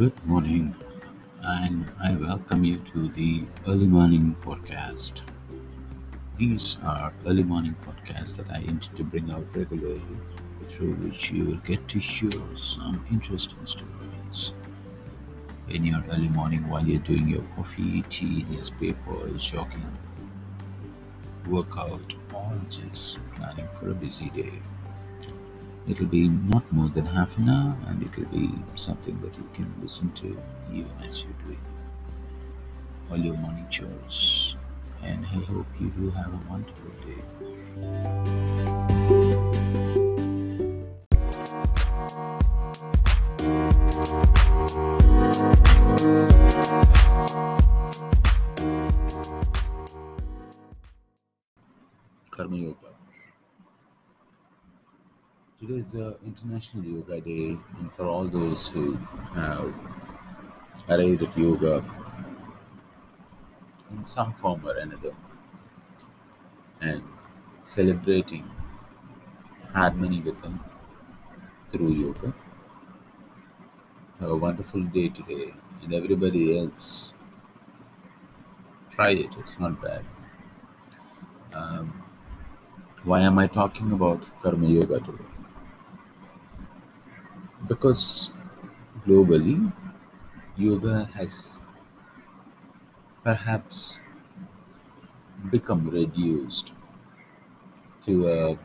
Good 0.00 0.26
morning, 0.26 0.74
and 1.42 1.84
I 2.02 2.14
welcome 2.14 2.64
you 2.64 2.78
to 2.78 3.08
the 3.08 3.44
Early 3.68 3.86
Morning 3.86 4.34
Podcast. 4.40 5.20
These 6.38 6.78
are 6.82 7.12
early 7.26 7.42
morning 7.42 7.76
podcasts 7.86 8.38
that 8.38 8.46
I 8.50 8.60
intend 8.60 8.96
to 8.96 9.04
bring 9.04 9.30
out 9.30 9.44
regularly, 9.54 10.00
through 10.70 10.94
which 10.94 11.30
you 11.30 11.44
will 11.44 11.62
get 11.66 11.86
to 11.88 11.98
hear 11.98 12.40
some 12.54 13.04
interesting 13.10 13.66
stories 13.66 14.54
in 15.68 15.84
your 15.84 16.02
early 16.10 16.30
morning 16.30 16.66
while 16.70 16.82
you're 16.82 17.00
doing 17.00 17.28
your 17.28 17.44
coffee, 17.54 18.02
tea, 18.08 18.46
newspaper, 18.48 19.28
jogging, 19.36 19.98
workout, 21.46 22.14
or 22.32 22.58
just 22.70 23.18
planning 23.34 23.68
for 23.78 23.90
a 23.90 23.94
busy 23.94 24.30
day. 24.30 24.62
It'll 25.90 26.06
be 26.06 26.28
not 26.28 26.72
more 26.72 26.88
than 26.88 27.04
half 27.04 27.36
an 27.36 27.48
hour, 27.48 27.76
and 27.88 28.00
it'll 28.00 28.24
be 28.26 28.48
something 28.76 29.20
that 29.22 29.34
you 29.36 29.48
can 29.52 29.74
listen 29.82 30.12
to 30.12 30.40
even 30.72 30.92
as 31.04 31.24
you're 31.24 31.32
doing 31.44 31.58
all 33.10 33.16
your 33.16 33.36
morning 33.38 33.66
chores. 33.68 34.56
And 35.02 35.26
I 35.26 35.40
hope 35.50 35.66
you 35.80 35.90
do 35.90 36.10
have 36.10 36.32
a 36.32 36.40
wonderful 36.48 36.92
day. 37.04 37.22
Karma 52.30 52.56
Yoga. 52.56 52.99
Today 55.60 55.74
is 55.74 55.94
uh, 55.94 56.14
International 56.24 56.82
Yoga 56.82 57.20
Day, 57.20 57.48
and 57.78 57.92
for 57.92 58.06
all 58.06 58.24
those 58.26 58.68
who 58.68 58.94
have 59.34 59.74
arrived 60.88 61.22
at 61.22 61.36
yoga 61.36 61.84
in 63.90 64.02
some 64.02 64.32
form 64.32 64.66
or 64.66 64.78
another 64.78 65.12
and 66.80 67.02
celebrating 67.62 68.50
harmony 69.74 70.22
with 70.22 70.40
them 70.40 70.64
through 71.70 71.92
yoga, 71.92 72.32
have 74.18 74.30
a 74.30 74.36
wonderful 74.36 74.80
day 74.80 75.10
today, 75.10 75.52
and 75.82 75.92
everybody 75.92 76.58
else 76.58 77.12
try 78.88 79.10
it, 79.10 79.36
it's 79.38 79.58
not 79.58 79.78
bad. 79.82 80.06
Um, 81.52 82.02
why 83.04 83.20
am 83.20 83.38
I 83.38 83.46
talking 83.46 83.92
about 83.92 84.26
Karma 84.42 84.66
Yoga 84.66 85.00
today? 85.00 85.29
Because 87.68 88.30
globally, 89.06 89.72
yoga 90.56 91.04
has 91.14 91.56
perhaps 93.24 94.00
become 95.50 95.88
reduced 95.90 96.72
to 98.06 98.28
a 98.28 98.58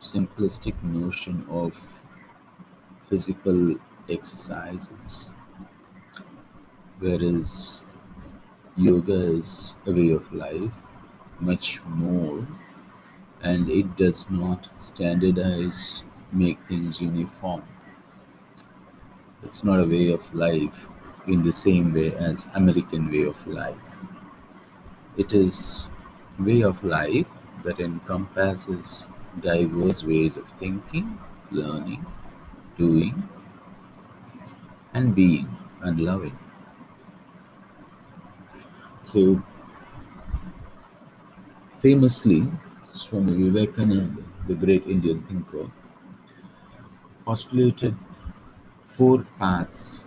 simplistic 0.00 0.82
notion 0.82 1.46
of 1.48 2.02
physical 3.08 3.76
exercises, 4.08 5.30
whereas 6.98 7.82
yoga 8.76 9.38
is 9.38 9.76
a 9.86 9.92
way 9.92 10.10
of 10.10 10.32
life 10.32 10.72
much 11.40 11.82
more 11.84 12.46
and 13.42 13.68
it 13.68 13.96
does 13.96 14.30
not 14.30 14.68
standardize 14.80 16.04
make 16.32 16.58
things 16.68 17.00
uniform 17.00 17.62
it's 19.44 19.64
not 19.64 19.80
a 19.80 19.84
way 19.84 20.10
of 20.12 20.32
life 20.34 20.88
in 21.26 21.42
the 21.42 21.52
same 21.52 21.92
way 21.92 22.14
as 22.14 22.48
american 22.54 23.10
way 23.10 23.24
of 23.24 23.46
life. 23.46 24.02
It 25.16 25.32
is 25.32 25.88
way 26.38 26.62
of 26.62 26.82
life 26.84 27.28
that 27.64 27.80
encompasses 27.80 29.08
diverse 29.40 30.02
ways 30.02 30.36
of 30.36 30.46
thinking 30.58 31.18
learning 31.50 32.04
doing 32.76 33.28
and 34.94 35.14
being 35.14 35.48
and 35.82 36.00
loving. 36.00 36.38
So 39.02 39.42
famously 41.82 42.38
swami 43.02 43.32
vivekananda 43.42 44.22
the 44.48 44.54
great 44.64 44.84
indian 44.94 45.18
thinker 45.28 45.64
postulated 47.24 47.94
four 48.96 49.26
paths 49.38 50.06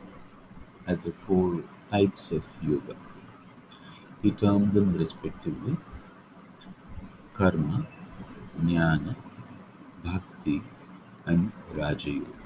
as 0.87 1.03
the 1.05 1.11
four 1.11 1.63
types 1.91 2.31
of 2.31 2.45
yoga. 2.61 2.95
He 4.21 4.31
termed 4.31 4.73
them 4.73 4.97
respectively 4.97 5.77
karma 7.37 7.79
jnana 8.65 9.15
bhakti 10.05 10.55
and 11.25 11.51
raja 11.79 12.11
yoga 12.11 12.41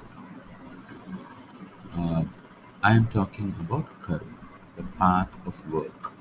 Uh, 2.01 2.23
i 2.89 2.91
am 2.97 3.05
talking 3.13 3.49
about 3.63 3.87
karma 4.01 4.37
the 4.77 4.83
path 4.99 5.33
of 5.51 5.61
work. 5.71 6.11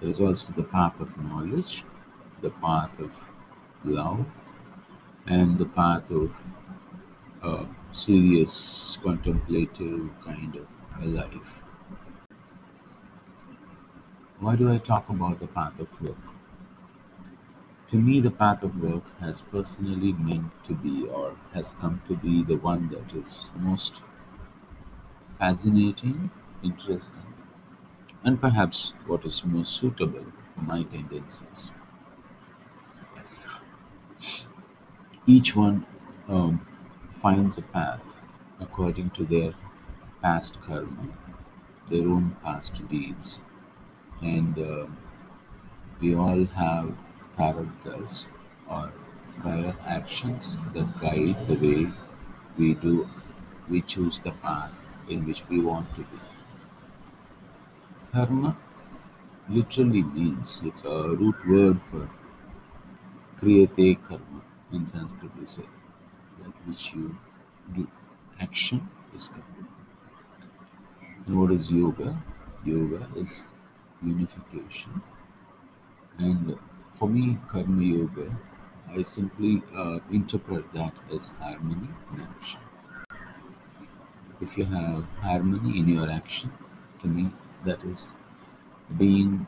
There 0.00 0.08
is 0.14 0.20
also 0.20 0.52
the 0.52 0.64
path 0.72 1.00
of 1.00 1.16
knowledge 1.26 1.84
the 2.42 2.50
path 2.50 2.98
of 3.00 3.12
love 3.84 4.24
and 5.26 5.58
the 5.58 5.64
path 5.78 6.10
of 6.10 6.46
uh, 7.42 7.64
serious 7.96 8.98
contemplative 9.02 10.10
kind 10.24 10.56
of 10.56 10.66
a 11.02 11.06
life. 11.06 11.62
Why 14.40 14.56
do 14.56 14.70
i 14.72 14.78
talk 14.78 15.10
about 15.10 15.40
the 15.40 15.46
path 15.46 15.78
of 15.78 16.00
work? 16.00 16.16
To 17.88 17.96
me 18.00 18.20
the 18.20 18.30
path 18.30 18.62
of 18.62 18.80
work 18.80 19.18
has 19.18 19.40
personally 19.40 20.12
meant 20.12 20.52
to 20.66 20.74
be 20.74 21.04
or 21.08 21.34
has 21.52 21.72
come 21.72 22.00
to 22.06 22.14
be 22.14 22.44
the 22.44 22.58
one 22.58 22.90
that 22.90 23.12
is 23.12 23.50
most 23.58 24.04
fascinating 25.38 26.30
interesting 26.62 27.22
and 28.24 28.38
perhaps 28.40 28.92
what 29.06 29.24
is 29.24 29.42
most 29.46 29.74
suitable 29.74 30.26
for 30.54 30.60
my 30.60 30.82
tendencies. 30.82 31.72
Each 35.26 35.54
one 35.54 35.84
um, 36.28 36.60
finds 37.22 37.58
a 37.58 37.62
path 37.62 38.14
according 38.60 39.10
to 39.10 39.24
their 39.24 39.54
past 40.22 40.60
karma, 40.62 41.08
their 41.90 42.06
own 42.16 42.36
past 42.42 42.86
deeds, 42.88 43.40
and 44.22 44.58
uh, 44.58 44.86
we 46.00 46.14
all 46.14 46.44
have 46.60 46.92
prarabdhas 47.36 48.26
or 48.68 48.92
prior 49.40 49.74
actions 49.86 50.58
that 50.74 50.88
guide 51.00 51.36
the 51.48 51.56
way 51.64 51.92
we 52.58 52.74
do, 52.74 53.08
we 53.68 53.82
choose 53.82 54.18
the 54.20 54.32
path 54.32 54.72
in 55.08 55.26
which 55.26 55.42
we 55.48 55.60
want 55.60 55.88
to 55.94 56.00
be. 56.02 56.18
Karma 58.12 58.56
literally 59.48 60.02
means 60.02 60.62
it's 60.64 60.84
a 60.84 61.02
root 61.20 61.36
word 61.48 61.80
for 61.82 62.08
kriyate 63.38 63.86
karma 64.08 64.40
in 64.72 64.84
Sanskrit 64.92 65.30
we 65.38 65.46
say 65.46 65.66
that 66.42 66.52
which 66.66 66.94
you 66.94 67.16
do. 67.74 67.88
Action 68.40 68.88
is 69.14 69.28
karma. 69.28 69.68
And 71.26 71.40
what 71.40 71.52
is 71.52 71.70
yoga? 71.70 72.22
Yoga 72.64 73.08
is 73.16 73.46
unification. 74.02 75.02
And 76.18 76.58
for 76.92 77.08
me, 77.08 77.38
karma 77.48 77.82
yoga, 77.82 78.36
I 78.88 79.02
simply 79.02 79.62
uh, 79.74 79.98
interpret 80.10 80.72
that 80.74 80.94
as 81.12 81.28
harmony 81.40 81.88
in 82.12 82.20
action. 82.20 82.60
If 84.40 84.56
you 84.58 84.64
have 84.66 85.04
harmony 85.20 85.78
in 85.78 85.88
your 85.88 86.10
action, 86.10 86.52
to 87.02 87.08
me, 87.08 87.30
that 87.64 87.82
is 87.84 88.16
being 88.96 89.46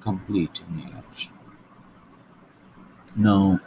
complete 0.00 0.60
in 0.68 0.78
your 0.78 0.96
action. 0.96 1.32
Now, 3.14 3.60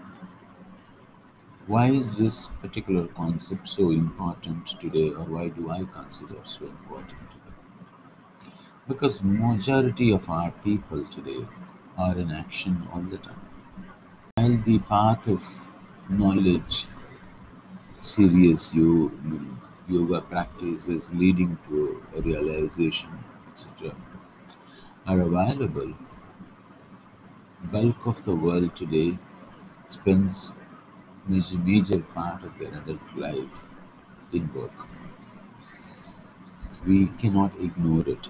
why 1.70 1.86
is 1.90 2.18
this 2.18 2.48
particular 2.62 3.08
concept 3.08 3.70
so 3.70 3.92
important 3.92 4.68
today, 4.82 5.10
or 5.12 5.24
why 5.24 5.48
do 5.48 5.70
I 5.72 5.86
consider 5.86 6.36
so 6.44 6.66
important 6.66 7.20
today? 7.32 7.56
Because 8.90 9.24
majority 9.24 10.12
of 10.12 10.30
our 10.30 10.52
people 10.52 11.06
today 11.06 11.48
are 11.98 12.18
in 12.18 12.30
action 12.30 12.86
all 12.94 13.02
the 13.02 13.18
time. 13.18 13.40
While 14.36 14.58
the 14.58 14.80
path 14.80 15.28
of 15.28 15.44
knowledge, 16.10 16.88
serious 18.02 18.64
yo- 18.74 19.12
yoga 19.88 20.22
practices 20.22 21.12
leading 21.14 21.58
to 21.68 22.04
realization, 22.28 23.10
etc., 23.54 23.96
are 25.08 25.22
available, 25.22 25.94
bulk 27.72 28.06
of 28.06 28.24
the 28.26 28.36
world 28.36 28.76
today 28.76 29.18
spends 29.88 30.54
major, 31.30 31.58
major 31.60 32.00
part 32.00 32.44
of 32.44 32.58
their 32.60 32.74
adult 32.74 33.16
life 33.18 33.64
in 34.34 34.54
work. 34.54 34.74
We 36.86 37.08
cannot 37.08 37.58
ignore 37.62 38.10
it. 38.10 38.28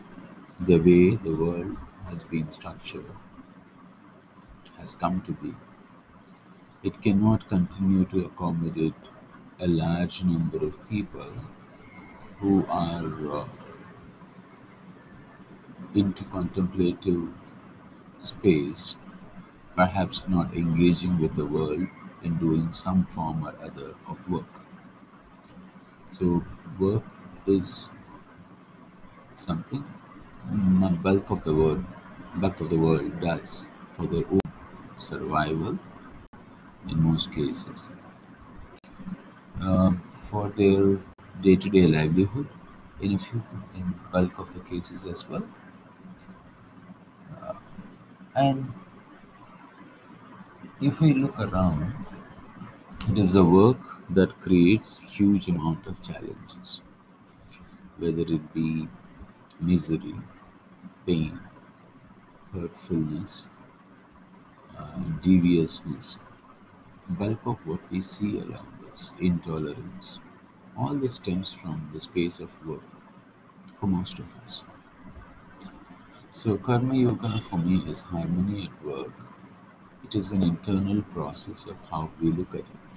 The 0.60 0.78
way 0.78 1.16
the 1.16 1.34
world 1.36 1.78
has 2.10 2.24
been 2.24 2.52
structured 2.52 3.06
has 4.78 4.96
come 4.96 5.22
to 5.22 5.32
be. 5.34 5.54
It 6.84 7.02
cannot 7.02 7.48
continue 7.48 8.04
to 8.08 8.26
accommodate 8.26 8.94
a 9.60 9.68
large 9.68 10.26
number 10.26 10.58
of 10.58 10.90
people 10.90 11.32
who 12.40 12.66
are 12.68 13.32
uh, 13.42 13.48
into 15.94 16.24
contemplative 16.26 17.30
space, 18.20 18.96
perhaps 19.76 20.28
not 20.28 20.54
engaging 20.56 21.20
with 21.20 21.36
the 21.36 21.46
world 21.46 21.88
and 22.24 22.40
doing 22.40 22.72
some 22.74 23.06
form 23.06 23.44
or 23.46 23.54
other 23.64 23.96
of 24.08 24.30
work. 24.30 24.46
So, 26.12 26.44
work 26.80 27.04
is 27.48 27.90
something 29.36 29.84
the 30.82 30.90
bulk 31.06 31.30
of 31.36 31.44
the 31.48 31.54
world 31.60 31.84
bulk 32.44 32.60
of 32.62 32.70
the 32.74 32.80
world 32.86 33.20
does 33.22 33.68
for 33.96 34.06
their 34.14 34.26
own 34.36 34.48
survival 34.96 35.78
in 36.90 37.02
most 37.04 37.32
cases, 37.32 37.90
um, 39.62 40.02
for 40.14 40.50
their 40.50 40.98
day-to-day 41.42 41.88
livelihood 41.88 42.48
in 43.02 43.14
a 43.14 43.18
few 43.20 43.42
in 43.76 43.94
bulk 44.12 44.38
of 44.40 44.54
the 44.54 44.60
cases 44.62 45.06
as 45.06 45.28
well. 45.30 45.44
And 48.36 48.74
if 50.82 51.00
we 51.02 51.14
look 51.14 51.38
around, 51.40 51.94
it 53.12 53.18
is 53.18 53.34
the 53.34 53.44
work 53.44 53.80
that 54.12 54.40
creates 54.40 55.00
huge 55.00 55.48
amount 55.48 55.88
of 55.88 56.02
challenges, 56.04 56.82
whether 57.98 58.22
it 58.22 58.54
be 58.54 58.88
misery, 59.60 60.14
pain, 61.08 61.40
hurtfulness, 62.54 63.48
uh, 64.78 65.00
deviousness, 65.24 66.20
bulk 67.10 67.40
of 67.48 67.58
what 67.66 67.80
we 67.92 68.00
see 68.00 68.40
around 68.42 68.86
us, 68.92 69.12
intolerance, 69.20 70.20
all 70.78 70.94
this 70.94 71.16
stems 71.16 71.52
from 71.52 71.90
the 71.94 72.00
space 72.00 72.40
of 72.40 72.54
work 72.66 72.84
for 73.80 73.88
most 73.88 74.20
of 74.20 74.36
us. 74.44 74.64
So, 76.30 76.58
Karma 76.58 76.96
Yoga 76.96 77.42
for 77.42 77.58
me 77.58 77.84
is 77.90 78.02
harmony 78.02 78.70
at 78.70 78.86
work. 78.86 79.14
It 80.04 80.14
is 80.14 80.32
an 80.32 80.44
internal 80.44 81.02
process 81.02 81.66
of 81.66 81.76
how 81.90 82.12
we 82.22 82.32
look 82.32 82.54
at 82.54 82.60
it. 82.60 82.89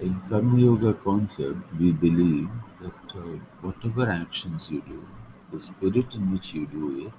In 0.00 0.20
Karma 0.28 0.58
Yoga 0.58 0.94
concept, 0.94 1.74
we 1.74 1.92
believe 1.92 2.48
that 2.80 3.14
uh, 3.14 3.36
whatever 3.60 4.08
actions 4.08 4.70
you 4.70 4.80
do, 4.80 5.06
the 5.50 5.58
spirit 5.58 6.14
in 6.14 6.30
which 6.30 6.54
you 6.54 6.66
do 6.66 7.08
it, 7.08 7.12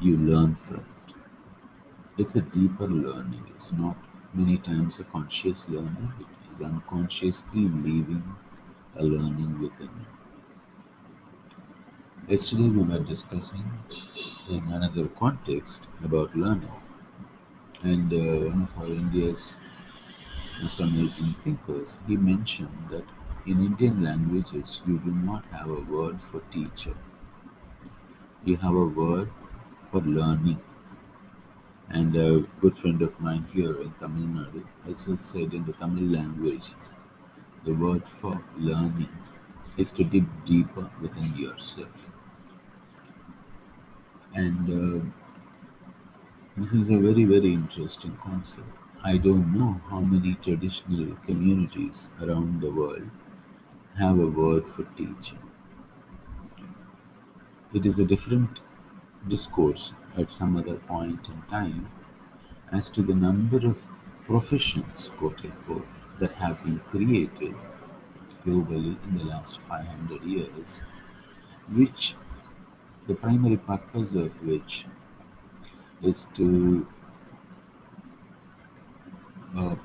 you 0.00 0.16
learn 0.16 0.54
from 0.56 0.80
it. 1.08 1.14
It's 2.16 2.34
a 2.34 2.40
deeper 2.40 2.88
learning. 2.88 3.46
It's 3.50 3.70
not 3.70 3.96
many 4.32 4.56
times 4.58 4.98
a 5.00 5.04
conscious 5.04 5.68
learning. 5.68 6.12
It 6.18 6.52
is 6.54 6.60
unconsciously 6.62 7.68
leaving 7.68 8.36
a 8.96 9.04
learning 9.04 9.60
within. 9.60 9.90
Yesterday 12.28 12.68
we 12.70 12.82
were 12.82 12.98
discussing 12.98 13.64
in 14.48 14.64
another 14.72 15.06
context 15.08 15.88
about 16.02 16.34
learning, 16.36 16.72
and 17.82 18.12
uh, 18.12 18.50
one 18.50 18.62
of 18.62 18.76
our 18.78 18.86
India's 18.86 19.60
most 20.64 20.80
amazing 20.80 21.34
thinkers, 21.44 22.00
he 22.08 22.16
mentioned 22.16 22.84
that 22.90 23.04
in 23.44 23.62
Indian 23.62 24.02
languages 24.02 24.80
you 24.86 24.98
do 24.98 25.10
not 25.12 25.44
have 25.52 25.68
a 25.68 25.80
word 25.94 26.22
for 26.22 26.40
teacher. 26.52 26.94
You 28.46 28.56
have 28.56 28.74
a 28.74 28.86
word 28.86 29.30
for 29.90 30.00
learning. 30.00 30.60
And 31.90 32.16
a 32.16 32.28
good 32.62 32.78
friend 32.78 33.02
of 33.02 33.18
mine 33.20 33.44
here 33.52 33.74
in 33.82 33.90
Tamil 34.00 34.30
Nadu 34.36 34.62
also 34.88 35.16
said 35.16 35.52
in 35.52 35.66
the 35.66 35.74
Tamil 35.74 36.08
language, 36.18 36.70
the 37.66 37.74
word 37.74 38.08
for 38.08 38.32
learning 38.56 39.12
is 39.76 39.92
to 39.92 40.04
dig 40.14 40.30
deeper 40.46 40.88
within 41.02 41.36
yourself. 41.36 42.08
And 44.32 44.72
uh, 44.78 45.04
this 46.56 46.72
is 46.72 46.88
a 46.88 46.96
very, 46.96 47.24
very 47.24 47.52
interesting 47.52 48.16
concept. 48.24 48.83
I 49.06 49.18
don't 49.18 49.52
know 49.52 49.82
how 49.90 50.00
many 50.00 50.34
traditional 50.34 51.14
communities 51.26 52.08
around 52.22 52.62
the 52.62 52.70
world 52.70 53.10
have 53.98 54.18
a 54.18 54.26
word 54.26 54.66
for 54.66 54.84
teaching. 54.96 55.38
It 57.74 57.84
is 57.84 57.98
a 57.98 58.06
different 58.06 58.60
discourse 59.28 59.94
at 60.16 60.32
some 60.32 60.56
other 60.56 60.76
point 60.76 61.28
in 61.28 61.42
time 61.50 61.90
as 62.72 62.88
to 62.90 63.02
the 63.02 63.14
number 63.14 63.58
of 63.66 63.86
professions, 64.24 65.10
quote 65.18 65.44
unquote, 65.44 65.86
that 66.18 66.32
have 66.34 66.64
been 66.64 66.78
created 66.88 67.54
globally 68.46 68.96
in 69.04 69.18
the 69.18 69.26
last 69.26 69.60
500 69.60 70.22
years, 70.24 70.82
which 71.70 72.14
the 73.06 73.14
primary 73.14 73.58
purpose 73.58 74.14
of 74.14 74.42
which 74.42 74.86
is 76.02 76.24
to 76.36 76.86
uh, 79.56 79.76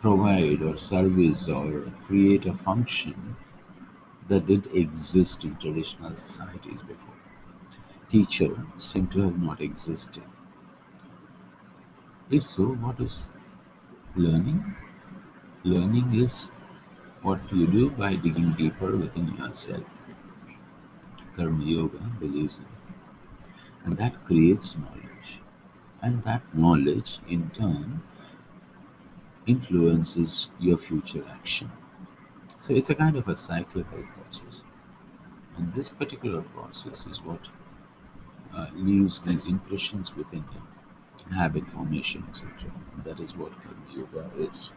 provide 0.00 0.62
or 0.62 0.76
service 0.76 1.48
or 1.48 1.90
create 2.06 2.46
a 2.46 2.54
function 2.54 3.36
that 4.28 4.46
did 4.46 4.66
exist 4.74 5.44
in 5.44 5.56
traditional 5.56 6.14
societies 6.16 6.82
before. 6.82 7.14
Teacher 8.08 8.66
seem 8.78 9.06
to 9.08 9.22
have 9.24 9.38
not 9.42 9.60
existed. 9.60 10.24
If 12.30 12.42
so, 12.42 12.66
what 12.74 13.00
is 13.00 13.32
learning? 14.16 14.76
Learning 15.64 16.14
is 16.14 16.50
what 17.22 17.40
you 17.52 17.66
do 17.66 17.90
by 17.90 18.16
digging 18.16 18.52
deeper 18.54 18.96
within 18.96 19.36
yourself. 19.36 19.84
Karma 21.36 21.62
Yoga 21.62 21.98
believes 22.18 22.60
in 22.60 22.64
it. 22.64 22.70
And 23.84 23.96
that 23.98 24.24
creates 24.24 24.76
knowledge. 24.78 25.03
And 26.04 26.22
that 26.24 26.42
knowledge, 26.54 27.20
in 27.26 27.48
turn, 27.48 28.02
influences 29.46 30.50
your 30.60 30.76
future 30.76 31.24
action. 31.30 31.72
So 32.58 32.74
it's 32.74 32.90
a 32.90 32.94
kind 32.94 33.16
of 33.16 33.26
a 33.26 33.34
cyclical 33.34 34.02
process. 34.12 34.64
And 35.56 35.72
this 35.72 35.88
particular 35.88 36.42
process 36.42 37.06
is 37.06 37.22
what 37.22 37.48
uh, 38.54 38.66
leaves 38.74 39.22
these 39.22 39.46
impressions 39.46 40.14
within 40.14 40.44
you, 40.52 41.34
habit 41.34 41.66
formation, 41.66 42.22
etc. 42.28 42.50
And 42.94 43.04
that 43.04 43.18
is 43.18 43.34
what 43.34 43.52
Karma 43.62 43.86
Yoga 43.96 44.30
is. 44.38 44.72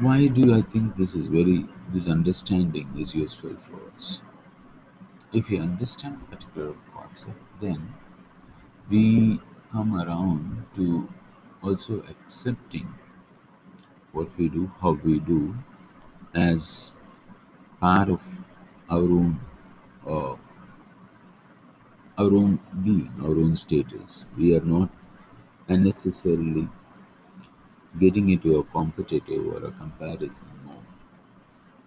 Why 0.00 0.26
do 0.26 0.52
I 0.52 0.62
think 0.62 0.96
this 0.96 1.14
is 1.14 1.28
very 1.28 1.68
this 1.90 2.08
understanding 2.08 2.88
is 2.98 3.14
useful 3.14 3.54
for 3.56 3.92
us? 3.96 4.20
If 5.32 5.50
you 5.50 5.58
understand 5.60 6.20
a 6.22 6.36
particular 6.36 6.74
concept, 6.94 7.40
then 7.60 7.94
we 8.90 9.40
come 9.72 9.94
around 9.96 10.66
to 10.76 11.08
also 11.62 12.02
accepting 12.02 12.92
what 14.12 14.36
we 14.36 14.48
do, 14.48 14.70
how 14.80 14.92
we 14.92 15.18
do, 15.18 15.54
as 16.34 16.92
part 17.80 18.10
of 18.10 18.22
our 18.90 19.00
own 19.02 19.40
uh, 20.06 20.36
our 22.18 22.32
own 22.40 22.58
being, 22.84 23.12
our 23.20 23.36
own 23.44 23.56
status. 23.56 24.24
We 24.36 24.54
are 24.56 24.60
not 24.60 24.90
unnecessarily 25.68 26.68
getting 27.98 28.30
into 28.30 28.58
a 28.58 28.64
competitive 28.64 29.46
or 29.46 29.64
a 29.66 29.72
comparison 29.72 30.48
mode, 30.64 30.84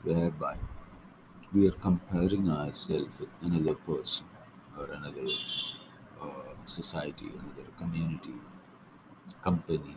whereby 0.03 0.57
we 1.53 1.67
are 1.67 1.71
comparing 1.87 2.49
ourselves 2.49 3.09
with 3.19 3.29
another 3.41 3.75
person 3.75 4.27
or 4.77 4.85
another 4.91 5.27
uh, 6.21 6.55
society, 6.65 7.27
another 7.27 7.69
community, 7.77 8.35
company, 9.41 9.95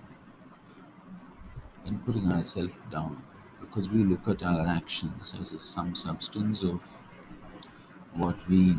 and 1.87 2.05
putting 2.05 2.31
ourselves 2.33 2.75
down 2.91 3.23
because 3.61 3.89
we 3.89 4.05
look 4.05 4.29
at 4.29 4.43
our 4.43 4.67
actions 4.67 5.33
as 5.41 5.59
some 5.63 5.95
substance 5.95 6.63
of 6.63 6.81
what 8.15 8.37
we 8.49 8.77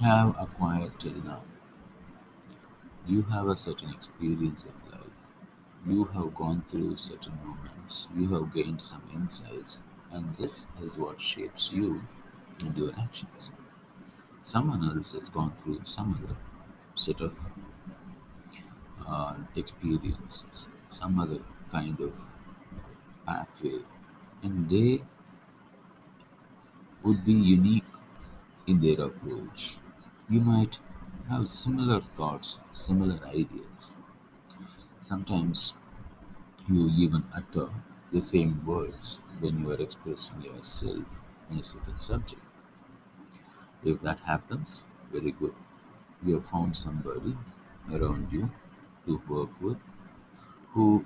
have 0.00 0.36
acquired 0.38 0.98
till 1.00 1.14
now. 1.24 1.42
You 3.06 3.22
have 3.22 3.48
a 3.48 3.54
certain 3.54 3.90
experience 3.90 4.64
of 4.64 4.92
life. 4.92 5.12
You 5.86 6.04
have 6.06 6.34
gone 6.34 6.64
through 6.70 6.96
certain 6.96 7.38
moments. 7.44 8.08
You 8.16 8.28
have 8.34 8.54
gained 8.54 8.82
some 8.82 9.02
insights, 9.14 9.78
and 10.10 10.34
this 10.36 10.66
is 10.82 10.96
what 10.98 11.20
shapes 11.20 11.70
you 11.72 12.02
and 12.60 12.76
your 12.76 12.92
actions. 12.98 13.50
Someone 14.42 14.84
else 14.84 15.12
has 15.12 15.28
gone 15.30 15.54
through 15.64 15.82
some 15.84 16.14
other 16.22 16.36
set 16.96 17.20
of 17.20 17.34
uh, 19.06 19.34
experiences, 19.56 20.68
some 20.86 21.18
other 21.18 21.40
kind 21.70 21.98
of 22.00 22.12
pathway, 23.26 23.80
and 24.42 24.68
they 24.70 25.02
would 27.02 27.22
be 27.24 27.32
unique 27.34 27.84
in 28.66 28.80
their 28.80 29.00
approach. 29.06 29.76
You 30.30 30.40
might 30.40 30.78
have 31.28 31.48
similar 31.50 32.00
thoughts, 32.00 32.60
similar 32.72 33.18
ideas. 33.26 33.94
Sometimes 35.00 35.74
you 36.68 36.90
even 36.96 37.24
utter 37.34 37.70
the 38.12 38.20
same 38.20 38.64
words 38.66 39.20
when 39.40 39.60
you 39.60 39.70
are 39.72 39.80
expressing 39.82 40.42
yourself 40.42 41.04
on 41.50 41.58
a 41.58 41.62
certain 41.62 41.98
subject. 42.00 42.42
If 43.84 44.00
that 44.00 44.20
happens, 44.20 44.80
very 45.12 45.32
good. 45.32 45.54
You 46.24 46.36
have 46.36 46.46
found 46.46 46.74
somebody 46.76 47.36
around 47.92 48.32
you 48.32 48.50
to 49.06 49.20
work 49.28 49.60
with 49.60 49.78
who 50.72 51.04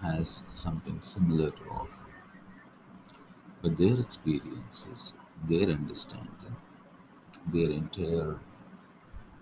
has 0.00 0.44
something 0.54 1.00
similar 1.00 1.50
to 1.50 1.64
offer. 1.70 1.92
But 3.62 3.76
their 3.76 4.00
experiences, 4.00 5.12
their 5.44 5.68
understanding, 5.68 6.56
their 7.46 7.70
entire 7.70 8.40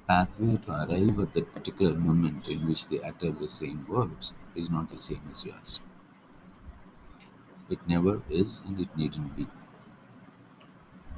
pathway 0.09 0.57
to 0.57 0.71
arrive 0.73 1.19
at 1.21 1.35
that 1.35 1.55
particular 1.55 1.95
moment 1.95 2.49
in 2.49 2.67
which 2.67 2.89
they 2.89 3.01
utter 3.03 3.31
the 3.31 3.49
same 3.49 3.87
words 3.87 4.33
is 4.55 4.71
not 4.71 4.91
the 4.91 4.99
same 4.99 5.23
as 5.31 5.45
yours. 5.45 5.81
It 7.69 7.87
never 7.87 8.23
is 8.29 8.61
and 8.67 8.81
it 8.81 8.97
needn't 8.97 9.37
be. 9.37 9.47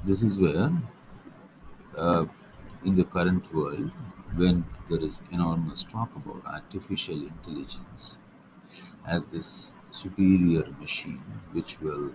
This 0.03 0.21
is 0.23 0.37
where, 0.39 0.71
uh, 1.95 2.25
in 2.83 2.95
the 2.95 3.03
current 3.03 3.53
world, 3.53 3.91
when 4.35 4.65
there 4.89 5.01
is 5.01 5.19
enormous 5.31 5.83
talk 5.83 6.15
about 6.15 6.45
artificial 6.45 7.21
intelligence 7.27 8.17
as 9.05 9.31
this 9.31 9.73
superior 9.91 10.65
machine 10.79 11.23
which 11.53 11.79
will 11.81 12.13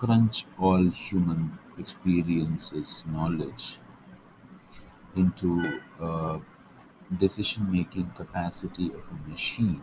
crunch 0.00 0.46
all 0.58 0.84
human 0.90 1.58
experiences, 1.78 3.04
knowledge 3.06 3.78
into 5.14 5.80
uh, 6.00 6.38
a 6.38 7.14
decision 7.18 7.70
making 7.70 8.10
capacity 8.12 8.88
of 8.92 9.04
a 9.10 9.30
machine 9.30 9.82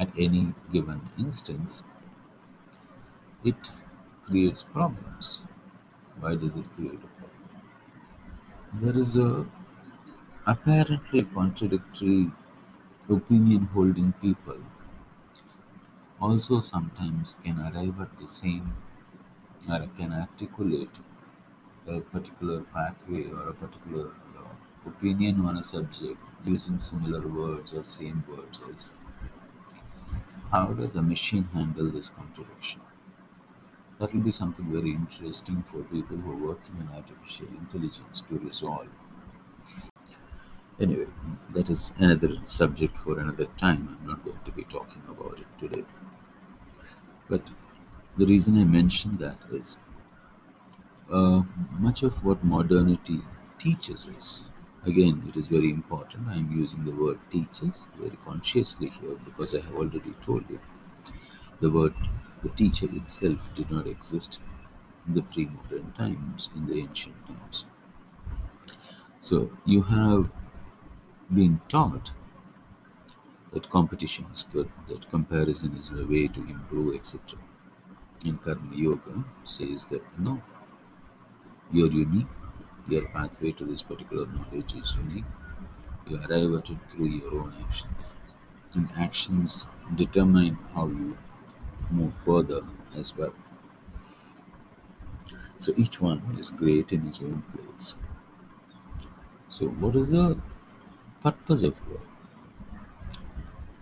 at 0.00 0.10
any 0.18 0.54
given 0.72 1.00
instance, 1.18 1.82
it 3.44 3.70
creates 4.24 4.62
problems. 4.62 5.42
Why 6.20 6.36
does 6.36 6.56
it 6.56 6.66
create 6.76 6.94
a 7.04 7.08
problem? 7.20 7.62
There 8.74 8.98
is 8.98 9.14
a 9.16 9.46
apparently 10.46 11.24
contradictory 11.24 12.30
opinion 13.08 13.64
holding 13.66 14.12
people 14.14 14.58
also 16.18 16.58
sometimes 16.60 17.36
can 17.44 17.60
arrive 17.60 18.00
at 18.00 18.18
the 18.18 18.26
same 18.26 18.74
can 19.66 20.12
articulate 20.12 20.90
a 21.86 22.00
particular 22.00 22.60
pathway 22.74 23.30
or 23.30 23.48
a 23.48 23.54
particular 23.54 24.08
uh, 24.38 24.88
opinion 24.88 25.44
on 25.46 25.58
a 25.58 25.62
subject 25.62 26.18
using 26.44 26.78
similar 26.78 27.26
words 27.28 27.72
or 27.72 27.82
same 27.82 28.24
words 28.28 28.60
also. 28.66 28.94
How 30.50 30.66
does 30.66 30.96
a 30.96 31.02
machine 31.02 31.44
handle 31.54 31.90
this 31.90 32.08
contradiction? 32.10 32.80
That 33.98 34.12
will 34.12 34.20
be 34.20 34.30
something 34.32 34.66
very 34.70 34.90
interesting 34.90 35.62
for 35.70 35.82
people 35.84 36.16
who 36.16 36.32
are 36.32 36.48
working 36.48 36.76
in 36.80 36.88
artificial 36.94 37.46
intelligence 37.48 38.22
to 38.28 38.38
resolve. 38.38 38.88
Anyway, 40.80 41.06
that 41.54 41.70
is 41.70 41.92
another 41.98 42.38
subject 42.46 42.96
for 42.98 43.18
another 43.18 43.46
time. 43.56 43.96
I'm 44.00 44.06
not 44.08 44.24
going 44.24 44.40
to 44.44 44.50
be 44.50 44.64
talking 44.64 45.02
about 45.08 45.38
it 45.38 45.46
today. 45.58 45.84
But 47.28 47.42
the 48.16 48.26
reason 48.26 48.58
I 48.58 48.64
mention 48.64 49.16
that 49.18 49.38
is 49.52 49.76
uh, 51.10 51.42
much 51.78 52.02
of 52.02 52.24
what 52.24 52.42
modernity 52.44 53.20
teaches 53.58 54.06
us. 54.16 54.44
Again, 54.84 55.22
it 55.28 55.36
is 55.36 55.46
very 55.46 55.70
important. 55.70 56.28
I 56.28 56.34
am 56.34 56.50
using 56.58 56.84
the 56.84 56.90
word 56.90 57.18
teaches 57.30 57.84
very 57.96 58.18
consciously 58.24 58.92
here 59.00 59.16
because 59.24 59.54
I 59.54 59.60
have 59.60 59.74
already 59.74 60.14
told 60.24 60.44
you 60.50 60.60
the 61.60 61.70
word 61.70 61.94
the 62.42 62.48
teacher 62.50 62.88
itself 62.92 63.48
did 63.54 63.70
not 63.70 63.86
exist 63.86 64.40
in 65.06 65.14
the 65.14 65.22
pre 65.22 65.46
modern 65.46 65.92
times, 65.92 66.50
in 66.56 66.66
the 66.66 66.78
ancient 66.80 67.14
times. 67.26 67.64
So 69.20 69.50
you 69.64 69.82
have 69.82 70.30
been 71.32 71.60
taught 71.68 72.12
that 73.52 73.70
competition 73.70 74.26
is 74.32 74.44
good, 74.52 74.70
that 74.88 75.08
comparison 75.10 75.76
is 75.76 75.90
a 75.90 76.04
way 76.04 76.26
to 76.28 76.40
improve, 76.40 76.94
etc. 76.96 77.38
And 78.24 78.42
Karma 78.42 78.74
Yoga 78.74 79.24
says 79.44 79.86
that 79.88 80.02
no, 80.18 80.40
you're 81.72 81.90
unique, 81.90 82.26
your 82.88 83.08
pathway 83.08 83.52
to 83.52 83.64
this 83.64 83.82
particular 83.82 84.26
knowledge 84.26 84.74
is 84.74 84.96
unique. 84.96 85.24
You 86.08 86.16
arrive 86.18 86.54
at 86.54 86.70
it 86.70 86.78
through 86.90 87.06
your 87.08 87.34
own 87.40 87.54
actions. 87.66 88.12
And 88.74 88.88
actions 88.96 89.68
determine 89.96 90.54
how 90.74 90.86
you 90.88 91.16
move 91.90 92.14
further 92.24 92.62
as 92.94 93.16
well. 93.16 93.34
So 95.56 95.72
each 95.78 95.98
one 95.98 96.36
is 96.38 96.50
great 96.50 96.92
in 96.92 97.00
his 97.06 97.22
own 97.22 97.42
place. 97.54 97.94
So, 99.48 99.68
what 99.68 99.94
is 99.94 100.10
the 100.10 100.36
purpose 101.22 101.62
of 101.62 101.74
work? 101.88 102.00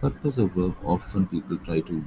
Purpose 0.01 0.37
of 0.39 0.57
work 0.57 0.75
often 0.85 1.29
people 1.29 1.57
try 1.59 1.81
to 1.83 2.05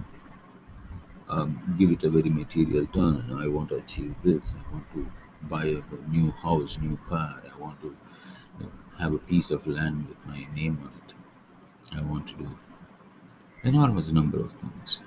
um, 1.33 1.75
give 1.79 1.91
it 1.91 2.03
a 2.03 2.09
very 2.09 2.29
material 2.29 2.85
turn. 2.87 3.17
I 3.43 3.47
want 3.47 3.69
to 3.69 3.77
achieve 3.77 4.15
this. 4.23 4.55
I 4.55 4.71
want 4.73 4.91
to 4.93 5.11
buy 5.53 5.65
a 5.65 5.81
new 6.09 6.31
house, 6.31 6.77
new 6.77 6.97
car. 7.07 7.41
I 7.51 7.59
want 7.59 7.81
to 7.81 7.95
have 8.99 9.13
a 9.13 9.17
piece 9.19 9.51
of 9.51 9.65
land 9.67 10.07
with 10.09 10.17
my 10.25 10.47
name 10.55 10.79
on 10.83 10.91
it. 11.01 11.13
I 11.97 12.01
want 12.01 12.27
to 12.29 12.35
do 12.35 12.57
enormous 13.63 14.11
number 14.11 14.39
of 14.39 14.51
things. 14.53 14.99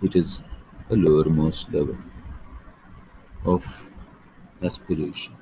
It 0.00 0.16
is 0.16 0.40
a 0.88 0.94
lowermost 0.94 1.70
level 1.70 1.98
of 3.44 3.90
aspiration. 4.62 5.34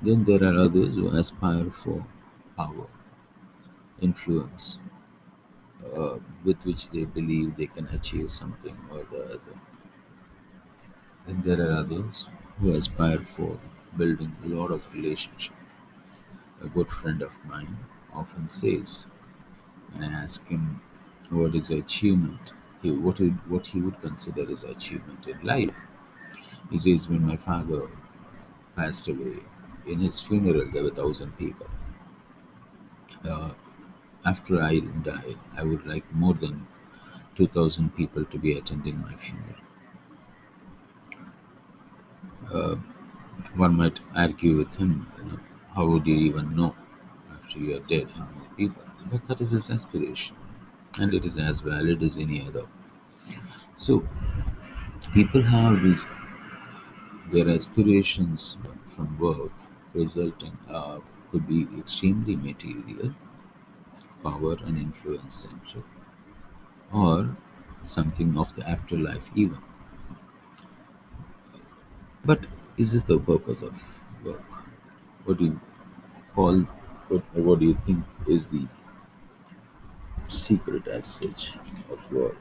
Then 0.00 0.22
there 0.24 0.44
are 0.44 0.56
others 0.56 0.94
who 0.94 1.08
aspire 1.08 1.68
for 1.68 2.06
power, 2.56 2.86
influence, 4.00 4.78
uh, 5.96 6.18
with 6.44 6.64
which 6.64 6.90
they 6.90 7.04
believe 7.04 7.56
they 7.56 7.66
can 7.66 7.86
achieve 7.88 8.30
something 8.32 8.76
or 8.90 9.04
the 9.04 9.24
other. 9.24 9.60
Then 11.26 11.42
there 11.42 11.60
are 11.60 11.72
others 11.80 12.28
who 12.60 12.72
aspire 12.72 13.18
for 13.18 13.58
building 13.96 14.36
a 14.44 14.46
lot 14.48 14.70
of 14.70 14.94
relationship. 14.94 15.56
A 16.60 16.66
good 16.68 16.88
friend 16.90 17.22
of 17.22 17.44
mine 17.44 17.76
often 18.12 18.48
says, 18.48 19.06
when 19.92 20.04
I 20.04 20.22
ask 20.24 20.46
him 20.48 20.82
what 21.30 21.54
is 21.54 21.70
achievement, 21.70 22.52
he, 22.82 22.90
what, 22.92 23.20
would, 23.20 23.50
what 23.50 23.66
he 23.68 23.80
would 23.80 24.00
consider 24.02 24.50
as 24.50 24.64
achievement 24.64 25.26
in 25.28 25.40
life, 25.42 25.76
he 26.70 26.78
says, 26.78 27.08
when 27.08 27.26
my 27.26 27.36
father 27.36 27.90
passed 28.76 29.08
away, 29.08 29.40
in 29.86 30.00
his 30.00 30.20
funeral 30.20 30.70
there 30.72 30.84
were 30.84 30.90
thousand 30.90 31.36
people. 31.38 31.68
Uh, 33.24 33.50
after 34.24 34.60
I 34.62 34.80
die, 34.80 35.36
I 35.56 35.62
would 35.64 35.86
like 35.86 36.12
more 36.12 36.34
than 36.34 36.66
2000 37.36 37.96
people 37.96 38.24
to 38.24 38.38
be 38.38 38.52
attending 38.52 39.00
my 39.00 39.14
funeral. 39.16 39.60
One 43.56 43.76
might 43.78 44.00
argue 44.14 44.58
with 44.58 44.76
him, 44.76 45.06
you 45.16 45.24
know, 45.24 45.38
how 45.74 45.86
would 45.86 46.06
you 46.06 46.14
even 46.14 46.54
know 46.54 46.76
after 47.32 47.58
you 47.58 47.76
are 47.76 47.80
dead 47.80 48.10
how 48.10 48.26
many 48.26 48.48
people? 48.56 48.82
But 49.10 49.26
that 49.28 49.40
is 49.40 49.52
his 49.52 49.70
aspiration, 49.70 50.36
and 50.98 51.14
it 51.14 51.24
is 51.24 51.38
as 51.38 51.60
valid 51.60 52.02
as 52.02 52.18
any 52.18 52.42
other. 52.46 52.66
So 53.76 54.04
people 55.12 55.42
have 55.42 55.82
these 55.82 56.10
their 57.32 57.48
aspirations 57.48 58.56
from 58.88 59.16
birth 59.16 59.74
resulting 59.94 60.56
uh, 60.68 60.98
could 61.30 61.46
be 61.48 61.66
extremely 61.78 62.36
material, 62.36 63.14
power 64.24 64.56
and 64.66 64.78
influence 64.78 65.46
centric, 65.46 65.84
or 66.92 67.36
something 67.84 68.36
of 68.38 68.54
the 68.56 68.68
afterlife 68.68 69.30
even. 69.34 69.58
But 72.24 72.46
is 72.78 72.92
this 72.92 73.04
the 73.04 73.18
purpose 73.18 73.62
of 73.62 73.82
work? 74.24 74.42
What 75.24 75.38
do 75.38 75.44
you 75.44 75.60
call, 76.34 76.60
what, 77.08 77.22
what 77.34 77.58
do 77.60 77.66
you 77.66 77.78
think 77.86 78.04
is 78.26 78.46
the 78.46 78.66
secret 80.26 80.86
as 80.86 81.06
such 81.06 81.52
of 81.90 82.12
work? 82.12 82.36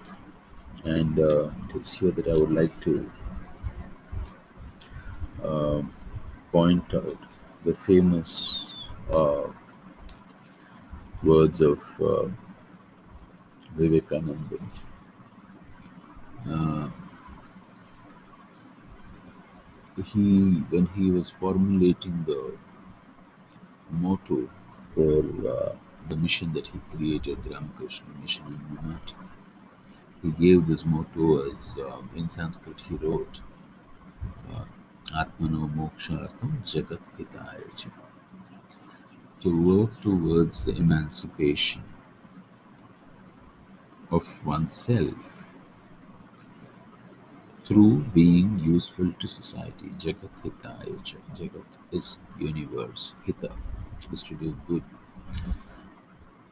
And 0.85 1.19
uh, 1.19 1.49
it 1.69 1.75
is 1.75 1.91
here 1.91 2.11
that 2.11 2.27
I 2.27 2.33
would 2.33 2.51
like 2.51 2.79
to 2.81 3.11
um, 5.43 5.93
point 6.51 6.93
out 6.93 7.17
the 7.65 7.73
famous 7.73 8.73
uh, 9.11 9.43
words 11.23 11.61
of 11.61 11.79
uh, 12.01 12.27
Vivekananda. 13.77 14.57
Uh, 16.49 16.89
he, 20.11 20.51
when 20.69 20.85
he 20.95 21.09
was 21.09 21.29
formulating 21.31 22.23
the 22.27 22.57
motto 23.91 24.49
for 24.93 25.19
uh, 25.47 25.75
the 26.09 26.15
mission 26.17 26.51
that 26.53 26.67
he 26.67 26.79
created, 26.93 27.41
the 27.43 27.51
Ramakrishna 27.51 28.07
Mission 28.21 28.45
in 28.47 28.77
Munati, 28.77 29.13
he 30.23 30.31
gave 30.31 30.65
this 30.65 30.85
motto 30.85 31.51
as 31.51 31.77
uh, 31.77 32.01
in 32.15 32.27
Sanskrit. 32.27 32.79
He 32.89 32.95
wrote, 32.95 33.41
uh, 34.53 34.65
"Atmano 35.21 35.61
mokshartam 35.77 36.51
jagat 36.71 37.01
hitaya 37.17 37.67
cha." 37.79 37.89
To 39.43 39.51
work 39.61 40.01
towards 40.01 40.63
the 40.63 40.71
emancipation 40.77 41.83
of 44.09 44.45
oneself 44.45 45.15
through 47.67 48.05
being 48.13 48.59
useful 48.59 49.11
to 49.19 49.27
society. 49.27 49.91
Jagat 49.99 50.31
cha. 51.03 51.17
Jagat 51.35 51.65
is 51.91 52.15
universe. 52.39 53.15
Hita 53.27 53.51
is 54.13 54.23
to 54.23 54.35
do 54.35 54.55
good. 54.65 54.83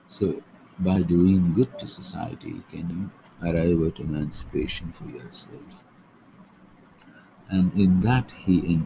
So, 0.08 0.44
by 0.80 1.02
doing 1.02 1.54
good 1.54 1.80
to 1.80 1.88
society, 1.88 2.62
can 2.72 2.90
you 2.90 3.12
arrive 3.48 3.88
at 3.88 4.00
emancipation 4.02 4.92
for 4.92 5.06
yourself? 5.06 5.84
And 7.50 7.72
in 7.74 8.02
that, 8.02 8.32
he 8.46 8.82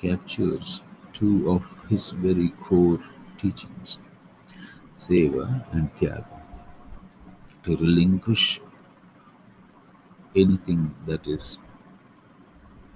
captures 0.00 0.80
two 1.12 1.50
of 1.50 1.82
his 1.90 2.12
very 2.12 2.48
core 2.48 3.00
teachings 3.42 3.98
seva 4.94 5.44
and 5.72 5.90
tyaga. 5.96 6.38
To 7.64 7.76
relinquish 7.76 8.60
anything 10.34 10.94
that 11.06 11.26
is 11.26 11.58